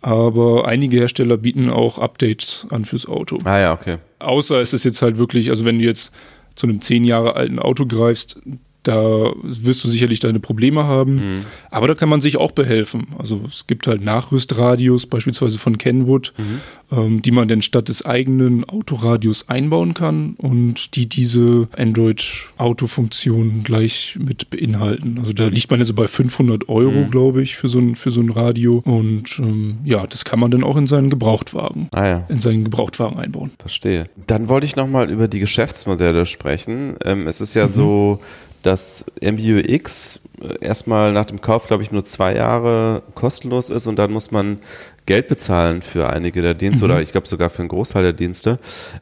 Aber 0.00 0.66
einige 0.66 0.96
Hersteller 0.96 1.36
bieten 1.36 1.70
auch 1.70 2.00
Updates 2.00 2.66
an 2.70 2.84
fürs 2.84 3.06
Auto. 3.06 3.38
Ah 3.44 3.60
ja, 3.60 3.72
okay. 3.72 3.98
Außer 4.18 4.60
es 4.60 4.72
ist 4.72 4.82
jetzt 4.82 5.00
halt 5.00 5.16
wirklich, 5.16 5.50
also 5.50 5.64
wenn 5.64 5.78
du 5.78 5.84
jetzt 5.84 6.12
zu 6.56 6.66
einem 6.66 6.80
zehn 6.80 7.04
Jahre 7.04 7.36
alten 7.36 7.60
Auto 7.60 7.86
greifst, 7.86 8.40
da 8.86 9.32
wirst 9.42 9.82
du 9.84 9.88
sicherlich 9.88 10.20
deine 10.20 10.40
Probleme 10.40 10.84
haben. 10.84 11.14
Mhm. 11.14 11.40
Aber 11.70 11.88
da 11.88 11.94
kann 11.94 12.08
man 12.08 12.20
sich 12.20 12.36
auch 12.36 12.52
behelfen. 12.52 13.08
Also 13.18 13.40
es 13.46 13.66
gibt 13.66 13.86
halt 13.86 14.02
Nachrüstradios, 14.02 15.06
beispielsweise 15.06 15.58
von 15.58 15.78
Kenwood, 15.78 16.32
mhm. 16.38 16.60
ähm, 16.96 17.22
die 17.22 17.30
man 17.32 17.48
dann 17.48 17.62
statt 17.62 17.88
des 17.88 18.04
eigenen 18.06 18.64
Autoradios 18.64 19.48
einbauen 19.48 19.94
kann 19.94 20.34
und 20.38 20.94
die 20.94 21.08
diese 21.08 21.68
Android-Auto-Funktion 21.76 23.62
gleich 23.64 24.16
mit 24.20 24.50
beinhalten. 24.50 25.18
Also 25.18 25.32
da 25.32 25.46
liegt 25.46 25.70
man 25.70 25.80
also 25.80 25.94
bei 25.94 26.06
500 26.06 26.68
Euro, 26.68 27.06
mhm. 27.06 27.10
glaube 27.10 27.42
ich, 27.42 27.56
für 27.56 27.68
so, 27.68 27.78
ein, 27.78 27.96
für 27.96 28.10
so 28.10 28.20
ein 28.20 28.30
Radio. 28.30 28.82
Und 28.84 29.38
ähm, 29.38 29.78
ja, 29.84 30.06
das 30.06 30.24
kann 30.24 30.38
man 30.38 30.50
dann 30.50 30.62
auch 30.62 30.76
in 30.76 30.86
seinen 30.86 31.10
Gebrauchtwagen, 31.10 31.88
ah, 31.94 32.06
ja. 32.06 32.26
in 32.28 32.40
seinen 32.40 32.64
Gebrauchtwagen 32.64 33.18
einbauen. 33.18 33.50
Verstehe. 33.58 34.04
Dann 34.26 34.48
wollte 34.48 34.66
ich 34.66 34.76
nochmal 34.76 35.10
über 35.10 35.26
die 35.26 35.40
Geschäftsmodelle 35.40 36.26
sprechen. 36.26 36.96
Ähm, 37.04 37.26
es 37.26 37.40
ist 37.40 37.54
ja 37.54 37.64
mhm. 37.64 37.68
so, 37.68 38.20
dass 38.66 39.04
MBUX 39.22 40.20
äh, 40.40 40.58
erstmal 40.60 41.12
nach 41.12 41.24
dem 41.24 41.40
Kauf, 41.40 41.66
glaube 41.66 41.82
ich, 41.82 41.92
nur 41.92 42.04
zwei 42.04 42.34
Jahre 42.34 43.02
kostenlos 43.14 43.70
ist 43.70 43.86
und 43.86 43.96
dann 43.96 44.12
muss 44.12 44.30
man 44.30 44.58
Geld 45.06 45.28
bezahlen 45.28 45.82
für 45.82 46.10
einige 46.10 46.42
der 46.42 46.54
Dienste 46.54 46.84
mhm. 46.84 46.90
oder 46.90 47.02
ich 47.02 47.12
glaube 47.12 47.28
sogar 47.28 47.48
für 47.48 47.60
einen 47.60 47.68
Großteil 47.68 48.02
der 48.02 48.12
Dienste. 48.12 48.58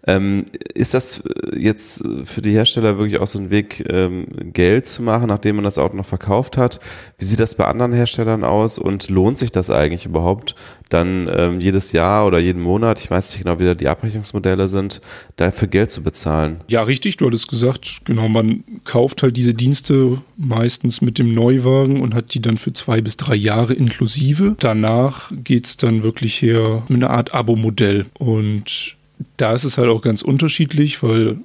Ähm, 0.07 0.45
ist 0.75 0.95
das 0.95 1.21
äh, 1.21 1.59
jetzt 1.59 2.05
für 2.25 2.43
die 2.43 2.53
Hersteller 2.53 2.99
wirklich 2.99 3.21
auch 3.21 3.27
so 3.27 3.39
ein 3.39 3.51
Weg, 3.51 3.85
ähm, 3.91 4.27
Geld 4.53 4.87
zu 4.87 5.03
machen, 5.03 5.29
nachdem 5.29 5.57
man 5.57 5.65
das 5.65 5.79
Auto 5.79 5.97
noch 5.97 6.07
verkauft 6.07 6.57
hat? 6.57 6.79
Wie 7.19 7.25
sieht 7.25 7.41
das 7.41 7.55
bei 7.55 7.65
anderen 7.65 7.93
Herstellern 7.93 8.45
aus 8.45 8.79
und 8.79 9.09
lohnt 9.09 9.39
sich 9.39 9.51
das 9.51 9.71
eigentlich 9.71 10.05
überhaupt, 10.07 10.55
dann 10.91 11.29
ähm, 11.35 11.61
jedes 11.61 11.93
Jahr 11.93 12.27
oder 12.27 12.39
jeden 12.39 12.63
Monat, 12.63 13.01
ich 13.01 13.11
weiß 13.11 13.31
nicht 13.31 13.43
genau, 13.43 13.59
wie 13.59 13.65
da 13.65 13.75
die 13.75 13.89
Abrechnungsmodelle 13.89 14.69
sind, 14.69 15.01
dafür 15.37 15.69
Geld 15.69 15.91
zu 15.91 16.03
bezahlen? 16.03 16.59
Ja, 16.69 16.83
richtig, 16.83 17.17
du 17.17 17.27
hattest 17.27 17.49
gesagt, 17.49 18.03
genau, 18.05 18.29
man 18.29 18.63
kauft 18.85 19.23
halt 19.23 19.37
diese 19.37 19.55
Dienste 19.55 20.21
meistens 20.37 21.01
mit 21.01 21.19
dem 21.19 21.33
Neuwagen 21.33 22.03
und 22.03 22.15
hat 22.15 22.35
die 22.35 22.43
dann 22.43 22.59
für 22.59 22.73
zwei 22.73 23.01
bis 23.01 23.17
drei 23.17 23.35
Jahre 23.35 23.75
inklusive. 23.75 24.57
Danach 24.59 25.33
geht 25.43 25.67
es 25.67 25.77
dann 25.77 25.94
dann 25.95 26.03
wirklich 26.03 26.41
her 26.43 26.83
mit 26.89 27.03
einer 27.03 27.11
Art 27.11 27.35
Abo-Modell. 27.35 28.07
Und 28.19 28.97
da 29.37 29.53
ist 29.53 29.65
es 29.65 29.79
halt 29.79 29.89
auch 29.89 30.03
ganz 30.03 30.23
unterschiedlich, 30.23 31.03
weil 31.03 31.39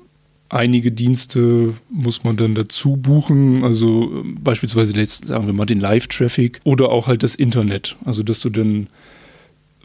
einige 0.50 0.92
Dienste 0.92 1.76
muss 1.90 2.24
man 2.24 2.36
dann 2.38 2.56
dazu 2.56 2.98
buchen, 2.98 3.64
also 3.64 4.12
ähm, 4.12 4.38
beispielsweise 4.42 4.96
jetzt 4.96 5.28
sagen 5.28 5.46
wir 5.46 5.54
mal 5.54 5.66
den 5.66 5.80
Live-Traffic 5.80 6.60
oder 6.64 6.90
auch 6.90 7.08
halt 7.08 7.24
das 7.24 7.36
Internet, 7.36 7.96
also 8.04 8.24
dass 8.24 8.40
du 8.42 8.50
dann 8.50 8.88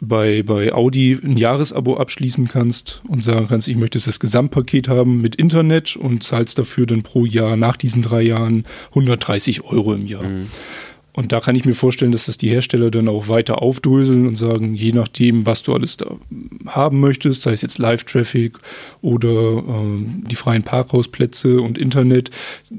bei, 0.01 0.43
bei 0.43 0.73
Audi 0.73 1.17
ein 1.23 1.37
Jahresabo 1.37 1.97
abschließen 1.97 2.47
kannst 2.47 3.01
und 3.07 3.23
sagen 3.23 3.47
kannst, 3.47 3.67
ich 3.67 3.77
möchte 3.77 3.99
das 3.99 4.19
Gesamtpaket 4.19 4.89
haben 4.89 5.21
mit 5.21 5.35
Internet 5.35 5.95
und 5.95 6.23
zahlst 6.23 6.59
dafür 6.59 6.85
dann 6.85 7.03
pro 7.03 7.25
Jahr 7.25 7.55
nach 7.55 7.77
diesen 7.77 8.01
drei 8.01 8.21
Jahren 8.21 8.65
130 8.89 9.63
Euro 9.63 9.93
im 9.93 10.05
Jahr. 10.05 10.23
Mhm. 10.23 10.47
Und 11.15 11.31
da 11.31 11.39
kann 11.39 11.55
ich 11.55 11.63
mir 11.63 11.75
vorstellen, 11.75 12.11
dass 12.11 12.25
das 12.25 12.35
die 12.35 12.49
Hersteller 12.49 12.91
dann 12.91 13.07
auch 13.07 13.29
weiter 13.29 13.61
aufdröseln 13.61 14.27
und 14.27 14.35
sagen, 14.35 14.75
je 14.75 14.91
nachdem, 14.91 15.45
was 15.45 15.63
du 15.63 15.73
alles 15.73 15.95
da 15.95 16.07
haben 16.65 16.99
möchtest, 16.99 17.41
sei 17.41 17.53
es 17.53 17.61
jetzt 17.61 17.77
Live-Traffic 17.77 18.57
oder 19.01 19.63
ähm, 19.65 20.25
die 20.29 20.35
freien 20.35 20.63
Parkhausplätze 20.63 21.61
und 21.61 21.77
Internet, 21.77 22.31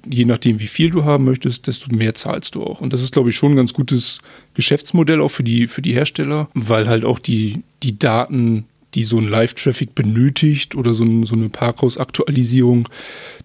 je 0.07 0.27
nachdem, 0.27 0.61
wie 0.61 0.67
viel 0.67 0.91
du 0.91 1.05
haben 1.05 1.25
möchtest, 1.25 1.67
desto 1.67 1.95
mehr 1.95 2.15
zahlst 2.15 2.57
du 2.57 2.63
auch. 2.63 2.83
Und 2.83 2.93
das 2.93 3.03
ist, 3.03 3.15
glaube 3.15 3.31
ich, 3.31 3.37
schon 3.37 3.53
ein 3.53 3.57
ganz 3.57 3.73
gutes 3.73 4.21
Geschäftsmodell 4.53 5.23
auch 5.23 5.31
für 5.31 5.45
die, 5.45 5.67
für 5.67 5.81
die 5.81 5.95
Hersteller, 5.95 6.51
weil 6.53 6.89
halt 6.89 7.07
auch 7.07 7.19
die, 7.19 7.63
die 7.83 7.99
Daten 7.99 8.67
die 8.95 9.05
so 9.05 9.19
ein 9.19 9.29
Live-Traffic 9.29 9.95
benötigt 9.95 10.75
oder 10.75 10.95
so, 10.95 11.05
ein, 11.05 11.25
so 11.25 11.35
eine 11.35 11.51
Parkhaus-Aktualisierung, 11.51 12.89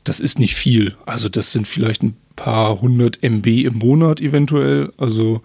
das 0.06 0.22
ist 0.22 0.40
nicht 0.40 0.56
viel. 0.56 0.96
Also 1.06 1.28
das 1.28 1.52
sind 1.52 1.68
vielleicht 1.68 2.04
ein 2.04 2.16
paar 2.44 2.82
hundert 2.82 3.24
MB 3.24 3.48
im 3.66 3.78
Monat 3.80 4.22
eventuell. 4.22 4.92
Also 4.98 5.42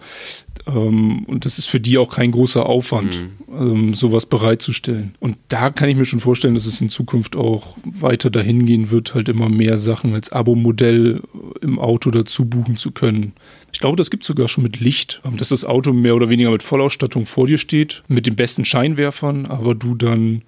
Ähm, 0.67 1.23
und 1.27 1.45
das 1.45 1.57
ist 1.57 1.67
für 1.67 1.79
die 1.79 1.97
auch 1.97 2.13
kein 2.13 2.31
großer 2.31 2.65
Aufwand, 2.65 3.21
mhm. 3.47 3.55
ähm, 3.55 3.93
sowas 3.93 4.25
bereitzustellen. 4.25 5.15
Und 5.19 5.37
da 5.47 5.69
kann 5.69 5.89
ich 5.89 5.95
mir 5.95 6.05
schon 6.05 6.19
vorstellen, 6.19 6.55
dass 6.55 6.65
es 6.65 6.81
in 6.81 6.89
Zukunft 6.89 7.35
auch 7.35 7.77
weiter 7.85 8.29
dahin 8.29 8.65
gehen 8.65 8.91
wird, 8.91 9.13
halt 9.13 9.29
immer 9.29 9.49
mehr 9.49 9.77
Sachen 9.77 10.13
als 10.13 10.31
Abo-Modell 10.31 11.21
im 11.61 11.79
Auto 11.79 12.11
dazu 12.11 12.45
buchen 12.45 12.75
zu 12.75 12.91
können. 12.91 13.33
Ich 13.71 13.79
glaube, 13.79 13.95
das 13.95 14.09
gibt 14.09 14.23
es 14.23 14.27
sogar 14.27 14.49
schon 14.49 14.63
mit 14.63 14.79
Licht, 14.79 15.21
ähm, 15.25 15.37
dass 15.37 15.49
das 15.49 15.63
Auto 15.63 15.93
mehr 15.93 16.15
oder 16.15 16.29
weniger 16.29 16.51
mit 16.51 16.63
Vollausstattung 16.63 17.25
vor 17.25 17.47
dir 17.47 17.57
steht, 17.57 18.03
mit 18.07 18.25
den 18.25 18.35
besten 18.35 18.65
Scheinwerfern, 18.65 19.45
aber 19.45 19.73
du 19.73 19.95
dann 19.95 20.41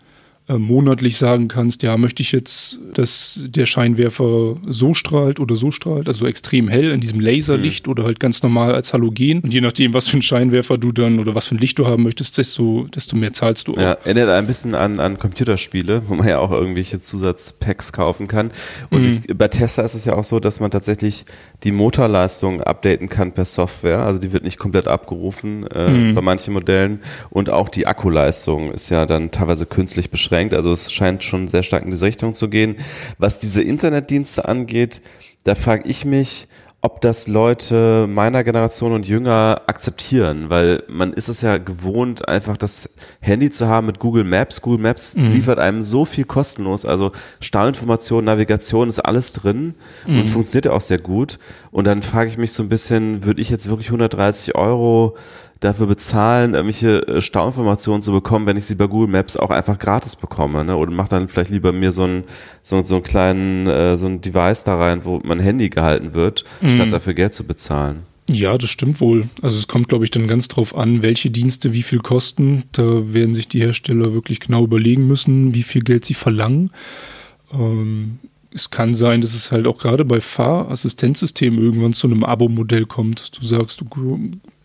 äh, 0.49 0.57
monatlich 0.57 1.17
sagen 1.17 1.47
kannst, 1.47 1.83
ja, 1.83 1.95
möchte 1.95 2.23
ich 2.23 2.31
jetzt, 2.31 2.79
dass 2.95 3.39
der 3.45 3.67
Scheinwerfer 3.67 4.55
so 4.67 4.95
strahlt 4.95 5.39
oder 5.39 5.55
so 5.55 5.69
strahlt, 5.69 6.07
also 6.07 6.25
extrem 6.25 6.67
hell 6.67 6.89
in 6.89 7.01
diesem 7.01 7.19
Laserlicht 7.19 7.85
mhm. 7.85 7.91
oder 7.91 8.03
halt 8.03 8.19
ganz 8.19 8.41
normal 8.41 8.73
als 8.73 8.91
Halogen. 8.91 9.41
Und 9.41 9.53
je 9.53 9.61
nachdem, 9.61 9.93
was 9.93 10.07
für 10.07 10.17
ein 10.17 10.23
Scheinwerfer 10.23 10.79
du 10.79 10.91
dann 10.91 11.19
oder 11.19 11.35
was 11.35 11.45
für 11.45 11.53
ein 11.53 11.59
Licht 11.59 11.77
du 11.77 11.85
haben 11.85 12.01
möchtest, 12.01 12.39
desto, 12.39 12.87
desto 12.95 13.15
mehr 13.15 13.31
zahlst 13.31 13.67
du 13.67 13.73
auch. 13.73 13.77
Ja, 13.77 13.91
erinnert 14.03 14.31
ein 14.31 14.47
bisschen 14.47 14.73
an, 14.73 14.99
an 14.99 15.19
Computerspiele, 15.19 16.01
wo 16.07 16.15
man 16.15 16.27
ja 16.27 16.39
auch 16.39 16.49
irgendwelche 16.49 16.99
Zusatzpacks 16.99 17.93
kaufen 17.93 18.27
kann. 18.27 18.49
Und 18.89 19.03
mhm. 19.03 19.21
ich, 19.27 19.37
bei 19.37 19.49
Tesla 19.49 19.83
ist 19.83 19.93
es 19.93 20.05
ja 20.05 20.15
auch 20.15 20.23
so, 20.23 20.39
dass 20.39 20.59
man 20.59 20.71
tatsächlich 20.71 21.25
die 21.63 21.71
Motorleistung 21.71 22.61
updaten 22.61 23.07
kann 23.07 23.33
per 23.33 23.45
Software. 23.45 23.99
Also 23.99 24.19
die 24.19 24.33
wird 24.33 24.45
nicht 24.45 24.57
komplett 24.57 24.87
abgerufen 24.87 25.67
äh, 25.67 25.89
mhm. 25.89 26.15
bei 26.15 26.21
manchen 26.21 26.55
Modellen. 26.55 27.01
Und 27.29 27.51
auch 27.51 27.69
die 27.69 27.85
Akkuleistung 27.85 28.71
ist 28.71 28.89
ja 28.89 29.05
dann 29.05 29.29
teilweise 29.29 29.67
künstlich 29.67 30.09
beschränkt 30.09 30.38
beschränkt. 30.39 30.53
Also 30.53 30.71
es 30.71 30.91
scheint 30.91 31.23
schon 31.23 31.47
sehr 31.47 31.63
stark 31.63 31.83
in 31.83 31.91
diese 31.91 32.05
Richtung 32.05 32.33
zu 32.33 32.49
gehen. 32.49 32.75
Was 33.17 33.39
diese 33.39 33.61
Internetdienste 33.61 34.47
angeht, 34.47 35.01
da 35.43 35.55
frage 35.55 35.89
ich 35.89 36.05
mich, 36.05 36.47
ob 36.81 37.01
das 37.01 37.27
Leute 37.27 38.07
meiner 38.07 38.45
Generation 38.45 38.93
und 38.93 39.05
jünger 39.05 39.63
akzeptieren, 39.67 40.49
weil 40.49 40.83
man 40.87 41.11
ist 41.11 41.27
es 41.27 41.41
ja 41.41 41.57
gewohnt, 41.57 42.29
einfach 42.29 42.55
das 42.55 42.89
Handy 43.19 43.51
zu 43.51 43.67
haben 43.67 43.87
mit 43.87 43.99
Google 43.99 44.23
Maps. 44.23 44.61
Google 44.61 44.83
Maps 44.83 45.13
mhm. 45.13 45.31
liefert 45.31 45.59
einem 45.59 45.83
so 45.83 46.05
viel 46.05 46.23
kostenlos, 46.23 46.85
also 46.85 47.11
Stauinformation, 47.41 48.23
Navigation 48.23 48.87
ist 48.87 48.99
alles 48.99 49.33
drin 49.33 49.75
mhm. 50.07 50.21
und 50.21 50.27
funktioniert 50.27 50.67
ja 50.67 50.71
auch 50.71 50.79
sehr 50.79 50.99
gut. 50.99 51.37
Und 51.69 51.85
dann 51.85 52.01
frage 52.01 52.29
ich 52.29 52.37
mich 52.37 52.53
so 52.53 52.63
ein 52.63 52.69
bisschen, 52.69 53.25
würde 53.25 53.41
ich 53.41 53.49
jetzt 53.49 53.69
wirklich 53.69 53.87
130 53.87 54.55
Euro 54.55 55.17
dafür 55.59 55.87
bezahlen, 55.87 56.53
irgendwelche 56.53 57.07
äh, 57.07 57.21
Stauinformationen 57.21 58.01
zu 58.01 58.11
bekommen, 58.11 58.45
wenn 58.45 58.57
ich 58.57 58.65
sie 58.65 58.75
bei 58.75 58.87
Google 58.87 59.09
Maps 59.09 59.35
auch 59.35 59.49
einfach 59.49 59.77
gratis 59.77 60.15
bekomme, 60.15 60.63
ne? 60.63 60.75
Oder 60.75 60.91
mach 60.91 61.07
dann 61.07 61.27
vielleicht 61.27 61.51
lieber 61.51 61.73
mir 61.73 61.91
so 61.91 62.03
einen 62.03 62.23
so, 62.61 62.81
so 62.81 62.95
einen 62.95 63.03
kleinen 63.03 63.67
äh, 63.67 63.97
so 63.97 64.07
ein 64.07 64.21
Device 64.21 64.63
da 64.63 64.77
rein, 64.77 65.01
wo 65.03 65.19
mein 65.23 65.39
Handy 65.39 65.69
gehalten 65.69 66.13
wird, 66.13 66.45
mhm. 66.61 66.69
statt 66.69 66.93
dafür 66.93 67.13
Geld 67.13 67.33
zu 67.33 67.43
bezahlen. 67.43 68.03
Ja, 68.29 68.57
das 68.57 68.69
stimmt 68.69 69.01
wohl. 69.01 69.27
Also 69.41 69.57
es 69.57 69.67
kommt, 69.67 69.89
glaube 69.89 70.05
ich, 70.05 70.11
dann 70.11 70.27
ganz 70.27 70.47
drauf 70.47 70.75
an, 70.75 71.01
welche 71.01 71.31
Dienste 71.31 71.73
wie 71.73 71.81
viel 71.81 71.99
kosten. 71.99 72.63
Da 72.73 73.11
werden 73.11 73.33
sich 73.33 73.47
die 73.47 73.59
Hersteller 73.59 74.13
wirklich 74.13 74.39
genau 74.39 74.63
überlegen 74.63 75.07
müssen, 75.07 75.55
wie 75.55 75.63
viel 75.63 75.81
Geld 75.81 76.05
sie 76.05 76.13
verlangen. 76.13 76.69
Ähm, 77.51 78.19
es 78.53 78.69
kann 78.69 78.93
sein, 78.93 79.21
dass 79.21 79.33
es 79.33 79.51
halt 79.51 79.67
auch 79.67 79.79
gerade 79.79 80.05
bei 80.05 80.21
Fahrassistenzsystemen 80.21 81.59
irgendwann 81.59 81.93
zu 81.93 82.07
einem 82.07 82.23
Abo-Modell 82.23 82.85
kommt, 82.85 83.39
du 83.39 83.45
sagst, 83.45 83.81
du 83.81 83.85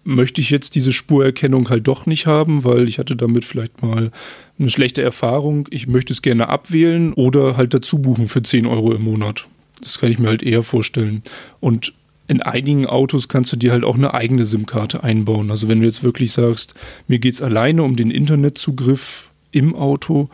möchte 0.04 0.40
ich 0.40 0.50
jetzt 0.50 0.74
diese 0.74 0.92
Spurerkennung 0.92 1.70
halt 1.70 1.88
doch 1.88 2.06
nicht 2.06 2.26
haben, 2.26 2.64
weil 2.64 2.88
ich 2.88 2.98
hatte 2.98 3.16
damit 3.16 3.44
vielleicht 3.44 3.82
mal 3.82 4.10
eine 4.58 4.70
schlechte 4.70 5.02
Erfahrung. 5.02 5.68
Ich 5.70 5.86
möchte 5.86 6.12
es 6.12 6.22
gerne 6.22 6.48
abwählen 6.48 7.12
oder 7.14 7.56
halt 7.56 7.74
dazu 7.74 8.00
buchen 8.00 8.28
für 8.28 8.42
10 8.42 8.66
Euro 8.66 8.92
im 8.92 9.02
Monat. 9.02 9.46
Das 9.80 9.98
kann 9.98 10.10
ich 10.10 10.18
mir 10.18 10.28
halt 10.28 10.42
eher 10.42 10.62
vorstellen. 10.62 11.22
Und 11.60 11.94
in 12.26 12.40
einigen 12.40 12.86
Autos 12.86 13.28
kannst 13.28 13.52
du 13.52 13.56
dir 13.56 13.72
halt 13.72 13.84
auch 13.84 13.96
eine 13.96 14.14
eigene 14.14 14.46
SIM-Karte 14.46 15.04
einbauen. 15.04 15.50
Also 15.50 15.68
wenn 15.68 15.80
du 15.80 15.86
jetzt 15.86 16.02
wirklich 16.02 16.32
sagst, 16.32 16.74
mir 17.08 17.18
geht 17.18 17.34
es 17.34 17.42
alleine 17.42 17.82
um 17.82 17.96
den 17.96 18.10
Internetzugriff 18.10 19.28
im 19.52 19.74
Auto, 19.74 20.28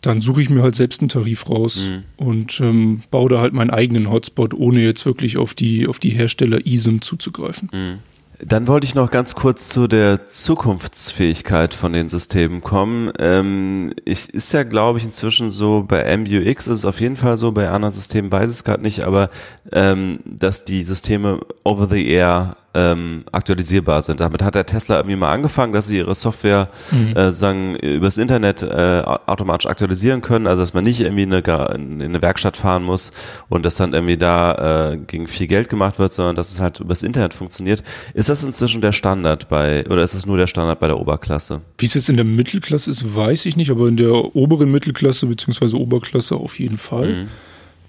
dann 0.00 0.20
suche 0.20 0.42
ich 0.42 0.50
mir 0.50 0.62
halt 0.62 0.76
selbst 0.76 1.00
einen 1.00 1.08
Tarif 1.08 1.48
raus 1.48 1.84
mhm. 1.88 2.24
und 2.24 2.60
ähm, 2.60 3.02
baue 3.10 3.30
da 3.30 3.40
halt 3.40 3.52
meinen 3.52 3.70
eigenen 3.70 4.10
Hotspot, 4.10 4.54
ohne 4.54 4.82
jetzt 4.82 5.06
wirklich 5.06 5.36
auf 5.36 5.54
die, 5.54 5.88
auf 5.88 5.98
die 5.98 6.10
Hersteller 6.10 6.66
eSIM 6.66 7.02
zuzugreifen. 7.02 7.68
Mhm. 7.72 7.98
Dann 8.40 8.68
wollte 8.68 8.84
ich 8.84 8.94
noch 8.94 9.10
ganz 9.10 9.34
kurz 9.34 9.68
zu 9.68 9.88
der 9.88 10.26
Zukunftsfähigkeit 10.26 11.74
von 11.74 11.92
den 11.92 12.08
Systemen 12.08 12.60
kommen. 12.60 13.10
Ähm, 13.18 13.92
ich, 14.04 14.32
ist 14.32 14.52
ja, 14.52 14.62
glaube 14.62 14.98
ich, 14.98 15.04
inzwischen 15.04 15.50
so, 15.50 15.84
bei 15.86 16.16
MUX 16.16 16.68
ist 16.68 16.78
es 16.78 16.84
auf 16.84 17.00
jeden 17.00 17.16
Fall 17.16 17.36
so, 17.36 17.50
bei 17.50 17.68
anderen 17.68 17.92
Systemen 17.92 18.30
weiß 18.30 18.50
ich 18.50 18.58
es 18.58 18.64
gerade 18.64 18.82
nicht, 18.82 19.04
aber 19.04 19.30
ähm, 19.72 20.18
dass 20.24 20.64
die 20.64 20.84
Systeme 20.84 21.40
over 21.64 21.88
the 21.90 22.06
air 22.08 22.56
ähm, 22.78 23.24
aktualisierbar 23.32 24.02
sind. 24.02 24.20
Damit 24.20 24.42
hat 24.42 24.54
der 24.54 24.66
Tesla 24.66 24.96
irgendwie 24.98 25.16
mal 25.16 25.32
angefangen, 25.32 25.72
dass 25.72 25.88
sie 25.88 25.98
ihre 25.98 26.14
Software 26.14 26.68
mhm. 26.92 27.16
äh, 27.16 27.32
sagen 27.32 27.74
übers 27.76 28.18
Internet 28.18 28.62
äh, 28.62 29.02
automatisch 29.04 29.66
aktualisieren 29.66 30.22
können, 30.22 30.46
also 30.46 30.62
dass 30.62 30.74
man 30.74 30.84
nicht 30.84 31.00
irgendwie 31.00 31.24
in 31.24 31.32
eine, 31.32 31.74
in 31.74 32.02
eine 32.02 32.22
Werkstatt 32.22 32.56
fahren 32.56 32.84
muss 32.84 33.12
und 33.48 33.64
das 33.66 33.76
dann 33.76 33.94
irgendwie 33.94 34.16
da 34.16 34.92
äh, 34.92 34.96
gegen 34.96 35.26
viel 35.26 35.48
Geld 35.48 35.68
gemacht 35.68 35.98
wird, 35.98 36.12
sondern 36.12 36.36
dass 36.36 36.52
es 36.52 36.60
halt 36.60 36.80
übers 36.80 37.02
Internet 37.02 37.34
funktioniert. 37.34 37.82
Ist 38.14 38.28
das 38.28 38.44
inzwischen 38.44 38.80
der 38.80 38.92
Standard 38.92 39.48
bei 39.48 39.84
oder 39.88 40.02
ist 40.02 40.14
es 40.14 40.26
nur 40.26 40.36
der 40.36 40.46
Standard 40.46 40.78
bei 40.78 40.86
der 40.86 40.98
Oberklasse? 40.98 41.62
Wie 41.78 41.86
es 41.86 41.94
jetzt 41.94 42.08
in 42.08 42.16
der 42.16 42.24
Mittelklasse 42.24 42.90
ist, 42.90 43.14
weiß 43.14 43.46
ich 43.46 43.56
nicht, 43.56 43.70
aber 43.70 43.88
in 43.88 43.96
der 43.96 44.36
oberen 44.36 44.70
Mittelklasse 44.70 45.26
bzw. 45.26 45.76
Oberklasse 45.76 46.36
auf 46.36 46.58
jeden 46.58 46.78
Fall. 46.78 47.08
Mhm. 47.08 47.28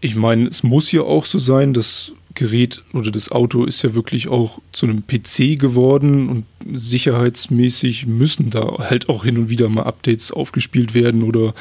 Ich 0.02 0.16
meine, 0.16 0.48
es 0.48 0.64
muss 0.64 0.92
ja 0.92 1.02
auch 1.02 1.26
so 1.26 1.40
sein, 1.40 1.74
dass 1.74 2.14
Gerät 2.36 2.84
oder 2.94 3.12
das 3.12 3.32
Auto 3.32 3.66
ist 3.66 3.82
ja 3.82 3.94
wirklich 3.96 4.28
auch 4.28 4.60
zu 4.72 4.86
einem 4.86 5.04
PC 5.06 5.60
geworden 5.60 6.30
und 6.30 6.46
sicherheitsmäßig 6.72 8.06
müssen 8.06 8.50
da 8.50 8.78
halt 8.80 9.10
auch 9.10 9.24
hin 9.24 9.38
und 9.38 9.50
wieder 9.50 9.68
mal 9.68 9.84
Updates 9.84 10.32
aufgespielt 10.32 10.94
werden 10.94 11.24
oder 11.24 11.54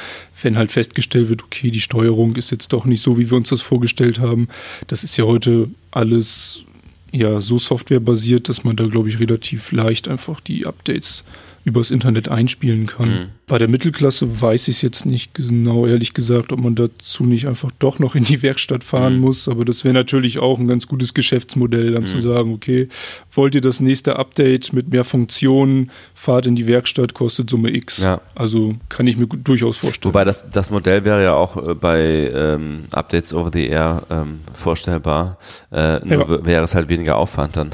wenn 0.43 0.59
halt 0.59 0.71
festgestellt 0.71 1.31
wird, 1.31 1.43
okay, 1.43 1.71
die 1.71 1.81
Steuerung 1.81 2.37
ist 2.37 2.51
jetzt 2.51 2.73
doch 2.73 2.85
nicht 2.85 3.01
so, 3.01 3.19
wie 3.19 3.31
wir 3.31 3.37
uns 3.37 3.49
das 3.49 3.63
vorgestellt 3.63 4.21
haben. 4.21 4.49
Das 4.87 5.05
ist 5.05 5.17
ja 5.17 5.25
heute 5.25 5.69
alles 5.91 6.65
ja 7.11 7.41
so 7.41 7.59
softwarebasiert, 7.59 8.49
dass 8.49 8.65
man 8.65 8.77
da 8.77 8.87
glaube 8.87 9.09
ich 9.09 9.19
relativ 9.19 9.73
leicht 9.73 10.09
einfach 10.09 10.41
die 10.41 10.67
Updates 10.67 11.25
übers 11.69 11.91
Internet 11.91 12.29
einspielen 12.29 12.87
kann. 12.87 13.09
Mhm. 13.09 13.27
Bei 13.47 13.59
der 13.59 13.69
Mittelklasse 13.69 14.41
weiß 14.41 14.69
ich 14.69 14.77
es 14.77 14.83
jetzt 14.83 15.07
nicht 15.07 15.35
genau, 15.35 15.87
ehrlich 15.87 16.13
gesagt, 16.13 16.53
ob 16.53 16.61
man 16.61 16.75
dazu 16.75 17.25
nicht 17.25 17.47
einfach 17.47 17.71
doch 17.79 17.99
noch 17.99 18.15
in 18.15 18.25
die 18.25 18.43
Werkstatt 18.43 18.85
fahren 18.85 19.17
mhm. 19.17 19.21
muss. 19.21 19.49
Aber 19.49 19.65
das 19.65 19.85
wäre 19.85 19.95
natürlich 19.95 20.39
auch 20.39 20.59
ein 20.59 20.69
ganz 20.69 20.87
gutes 20.87 21.15
Geschäftsmodell, 21.15 21.93
dann 21.93 22.03
mhm. 22.03 22.07
zu 22.07 22.19
sagen, 22.19 22.53
okay, 22.53 22.89
wollt 23.33 23.55
ihr 23.55 23.61
das 23.61 23.81
nächste 23.81 24.17
Update 24.17 24.73
mit 24.73 24.91
mehr 24.91 25.05
Funktionen, 25.05 25.91
fahrt 26.15 26.47
in 26.47 26.57
die 26.57 26.67
Werkstatt, 26.67 27.15
kostet 27.15 27.49
Summe 27.51 27.75
X. 27.75 27.99
Ja. 27.99 28.21
Also 28.35 28.75
kann 28.89 29.07
ich 29.07 29.17
mir 29.17 29.27
durchaus 29.27 29.79
vorstellen. 29.79 30.13
Wobei 30.13 30.25
das, 30.25 30.51
das 30.51 30.71
Modell 30.71 31.05
wäre 31.05 31.23
ja 31.23 31.35
auch 31.35 31.57
äh, 31.57 31.75
bei 31.75 32.31
ähm, 32.35 32.85
Updates 32.93 33.33
over 33.33 33.51
the 33.53 33.67
Air 33.67 34.03
ähm, 34.11 34.41
vorstellbar. 34.53 35.39
Äh, 35.71 36.01
nur 36.05 36.31
ja. 36.31 36.47
wäre 36.47 36.65
es 36.65 36.75
halt 36.75 36.89
weniger 36.89 37.17
Aufwand 37.17 37.57
dann. 37.57 37.71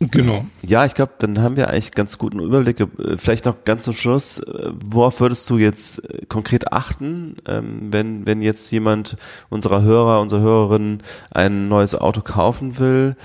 Genau. 0.00 0.46
Ja, 0.62 0.84
ich 0.84 0.94
glaube, 0.94 1.12
dann 1.18 1.40
haben 1.40 1.56
wir 1.56 1.68
eigentlich 1.68 1.90
ganz 1.90 2.18
guten 2.18 2.38
Überblick. 2.38 2.80
Äh, 2.80 2.86
vielleicht 3.16 3.46
noch 3.46 3.64
ganz 3.64 3.84
zum 3.84 3.94
Schluss, 3.94 4.38
äh, 4.38 4.70
worauf 4.84 5.20
würdest 5.20 5.48
du 5.50 5.58
jetzt 5.58 6.08
äh, 6.08 6.26
konkret 6.26 6.72
achten, 6.72 7.34
ähm, 7.48 7.88
wenn, 7.90 8.24
wenn 8.26 8.40
jetzt 8.40 8.70
jemand 8.70 9.16
unserer 9.48 9.82
Hörer, 9.82 10.20
unserer 10.20 10.40
Hörerinnen 10.40 10.98
ein 11.32 11.68
neues 11.68 11.96
Auto 11.96 12.20
kaufen 12.20 12.78
will? 12.78 13.16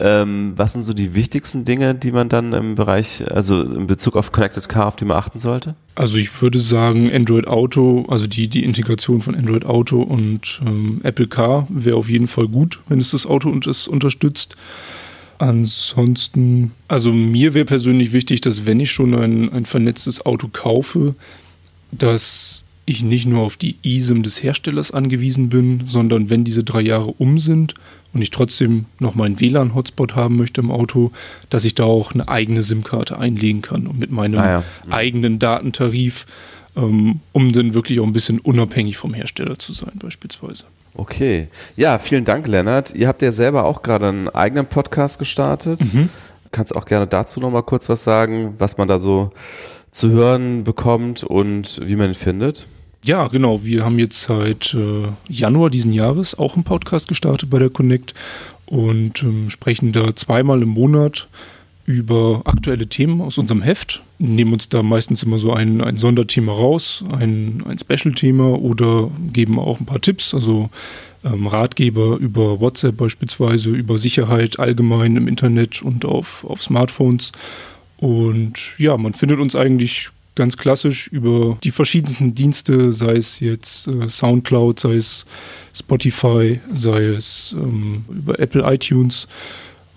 Ähm, 0.00 0.52
was 0.56 0.74
sind 0.74 0.82
so 0.82 0.92
die 0.92 1.14
wichtigsten 1.14 1.64
Dinge, 1.64 1.94
die 1.94 2.12
man 2.12 2.28
dann 2.28 2.52
im 2.52 2.74
Bereich, 2.74 3.24
also 3.32 3.62
in 3.62 3.86
Bezug 3.86 4.14
auf 4.16 4.30
Connected 4.30 4.68
Car, 4.68 4.86
auf 4.86 4.96
die 4.96 5.06
man 5.06 5.16
achten 5.16 5.38
sollte? 5.38 5.76
Also 5.94 6.18
ich 6.18 6.42
würde 6.42 6.58
sagen, 6.58 7.10
Android 7.10 7.46
Auto, 7.46 8.04
also 8.08 8.26
die, 8.26 8.48
die 8.48 8.64
Integration 8.64 9.22
von 9.22 9.34
Android 9.34 9.64
Auto 9.64 10.02
und 10.02 10.60
ähm, 10.66 11.00
Apple 11.04 11.26
Car 11.26 11.66
wäre 11.70 11.96
auf 11.96 12.10
jeden 12.10 12.28
Fall 12.28 12.48
gut, 12.48 12.80
wenn 12.88 13.00
es 13.00 13.12
das 13.12 13.24
Auto 13.24 13.48
und 13.48 13.66
es 13.66 13.88
unterstützt. 13.88 14.56
Ansonsten, 15.38 16.72
also 16.88 17.12
mir 17.12 17.54
wäre 17.54 17.64
persönlich 17.64 18.12
wichtig, 18.12 18.40
dass 18.40 18.66
wenn 18.66 18.80
ich 18.80 18.90
schon 18.90 19.14
ein, 19.14 19.52
ein 19.52 19.64
vernetztes 19.66 20.26
Auto 20.26 20.48
kaufe, 20.48 21.14
dass 21.92 22.64
ich 22.86 23.02
nicht 23.02 23.26
nur 23.26 23.42
auf 23.42 23.56
die 23.56 23.76
eSIM 23.84 24.22
des 24.22 24.42
Herstellers 24.42 24.90
angewiesen 24.90 25.48
bin, 25.48 25.82
sondern 25.86 26.30
wenn 26.30 26.44
diese 26.44 26.64
drei 26.64 26.80
Jahre 26.80 27.14
um 27.18 27.38
sind 27.38 27.74
und 28.14 28.22
ich 28.22 28.30
trotzdem 28.30 28.86
noch 28.98 29.14
meinen 29.14 29.38
WLAN-Hotspot 29.38 30.16
haben 30.16 30.36
möchte 30.36 30.62
im 30.62 30.70
Auto, 30.70 31.12
dass 31.50 31.66
ich 31.66 31.74
da 31.74 31.84
auch 31.84 32.12
eine 32.12 32.28
eigene 32.28 32.62
SIM-Karte 32.62 33.18
einlegen 33.18 33.62
kann 33.62 33.86
und 33.86 33.98
mit 33.98 34.10
meinem 34.10 34.40
ah 34.40 34.50
ja. 34.50 34.64
eigenen 34.90 35.38
Datentarif, 35.38 36.26
ähm, 36.76 37.20
um 37.32 37.52
dann 37.52 37.74
wirklich 37.74 38.00
auch 38.00 38.06
ein 38.06 38.14
bisschen 38.14 38.40
unabhängig 38.40 38.96
vom 38.96 39.12
Hersteller 39.12 39.58
zu 39.58 39.74
sein 39.74 39.92
beispielsweise. 39.96 40.64
Okay. 40.94 41.48
Ja, 41.76 41.98
vielen 41.98 42.24
Dank, 42.24 42.48
Lennart. 42.48 42.94
Ihr 42.94 43.08
habt 43.08 43.22
ja 43.22 43.32
selber 43.32 43.64
auch 43.64 43.82
gerade 43.82 44.08
einen 44.08 44.28
eigenen 44.28 44.66
Podcast 44.66 45.18
gestartet. 45.18 45.80
Mhm. 45.94 46.08
Kannst 46.50 46.74
auch 46.74 46.86
gerne 46.86 47.06
dazu 47.06 47.40
nochmal 47.40 47.62
kurz 47.62 47.88
was 47.88 48.04
sagen, 48.04 48.54
was 48.58 48.78
man 48.78 48.88
da 48.88 48.98
so 48.98 49.30
zu 49.90 50.10
hören 50.10 50.64
bekommt 50.64 51.24
und 51.24 51.80
wie 51.84 51.96
man 51.96 52.10
ihn 52.10 52.14
findet? 52.14 52.66
Ja, 53.04 53.28
genau. 53.28 53.64
Wir 53.64 53.84
haben 53.84 53.98
jetzt 53.98 54.22
seit 54.22 54.74
äh, 54.74 55.08
Januar 55.28 55.70
diesen 55.70 55.92
Jahres 55.92 56.38
auch 56.38 56.54
einen 56.54 56.64
Podcast 56.64 57.08
gestartet 57.08 57.48
bei 57.48 57.58
der 57.58 57.70
Connect 57.70 58.14
und 58.66 59.22
ähm, 59.22 59.50
sprechen 59.50 59.92
da 59.92 60.14
zweimal 60.14 60.62
im 60.62 60.70
Monat 60.70 61.28
über 61.88 62.42
aktuelle 62.44 62.86
Themen 62.86 63.22
aus 63.22 63.38
unserem 63.38 63.62
Heft, 63.62 64.02
nehmen 64.18 64.52
uns 64.52 64.68
da 64.68 64.82
meistens 64.82 65.22
immer 65.22 65.38
so 65.38 65.54
ein, 65.54 65.80
ein 65.80 65.96
Sonderthema 65.96 66.52
raus, 66.52 67.02
ein, 67.12 67.64
ein 67.66 67.78
Special-Thema 67.78 68.60
oder 68.60 69.10
geben 69.32 69.58
auch 69.58 69.80
ein 69.80 69.86
paar 69.86 70.02
Tipps, 70.02 70.34
also 70.34 70.68
ähm, 71.24 71.46
Ratgeber 71.46 72.18
über 72.18 72.60
WhatsApp 72.60 72.98
beispielsweise, 72.98 73.70
über 73.70 73.96
Sicherheit 73.96 74.58
allgemein 74.58 75.16
im 75.16 75.26
Internet 75.26 75.80
und 75.80 76.04
auf, 76.04 76.44
auf 76.44 76.62
Smartphones. 76.62 77.32
Und 77.96 78.74
ja, 78.76 78.98
man 78.98 79.14
findet 79.14 79.40
uns 79.40 79.56
eigentlich 79.56 80.10
ganz 80.34 80.58
klassisch 80.58 81.08
über 81.08 81.56
die 81.64 81.70
verschiedensten 81.70 82.34
Dienste, 82.34 82.92
sei 82.92 83.16
es 83.16 83.40
jetzt 83.40 83.88
äh, 83.88 84.10
Soundcloud, 84.10 84.78
sei 84.78 84.96
es 84.96 85.24
Spotify, 85.74 86.60
sei 86.70 87.04
es 87.06 87.56
ähm, 87.58 88.04
über 88.10 88.38
Apple 88.38 88.62
iTunes. 88.70 89.26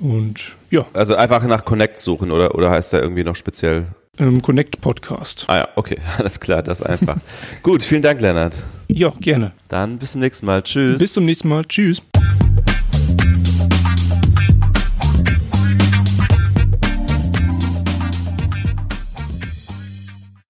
Und 0.02 0.58
ja. 0.72 0.86
Also 0.94 1.16
einfach 1.16 1.46
nach 1.46 1.64
Connect 1.64 2.00
suchen 2.00 2.32
oder, 2.32 2.56
oder 2.56 2.72
heißt 2.72 2.94
der 2.94 3.02
irgendwie 3.02 3.24
noch 3.24 3.36
speziell? 3.36 3.86
Ähm, 4.18 4.42
Connect 4.42 4.82
Podcast. 4.82 5.46
Ah 5.48 5.58
ja, 5.58 5.70
okay, 5.76 5.98
alles 6.18 6.40
klar, 6.40 6.64
das 6.64 6.82
einfach. 6.82 7.18
Gut, 7.64 7.84
vielen 7.84 8.02
Dank, 8.02 8.20
Lennart. 8.20 8.64
Ja, 8.90 9.14
gerne. 9.20 9.54
Dann 9.70 10.00
bis 10.00 10.14
zum 10.14 10.22
nächsten 10.22 10.46
Mal. 10.48 10.64
Tschüss. 10.64 10.98
Bis 10.98 11.14
zum 11.14 11.26
nächsten 11.26 11.48
Mal. 11.48 11.64
Tschüss. 11.66 12.02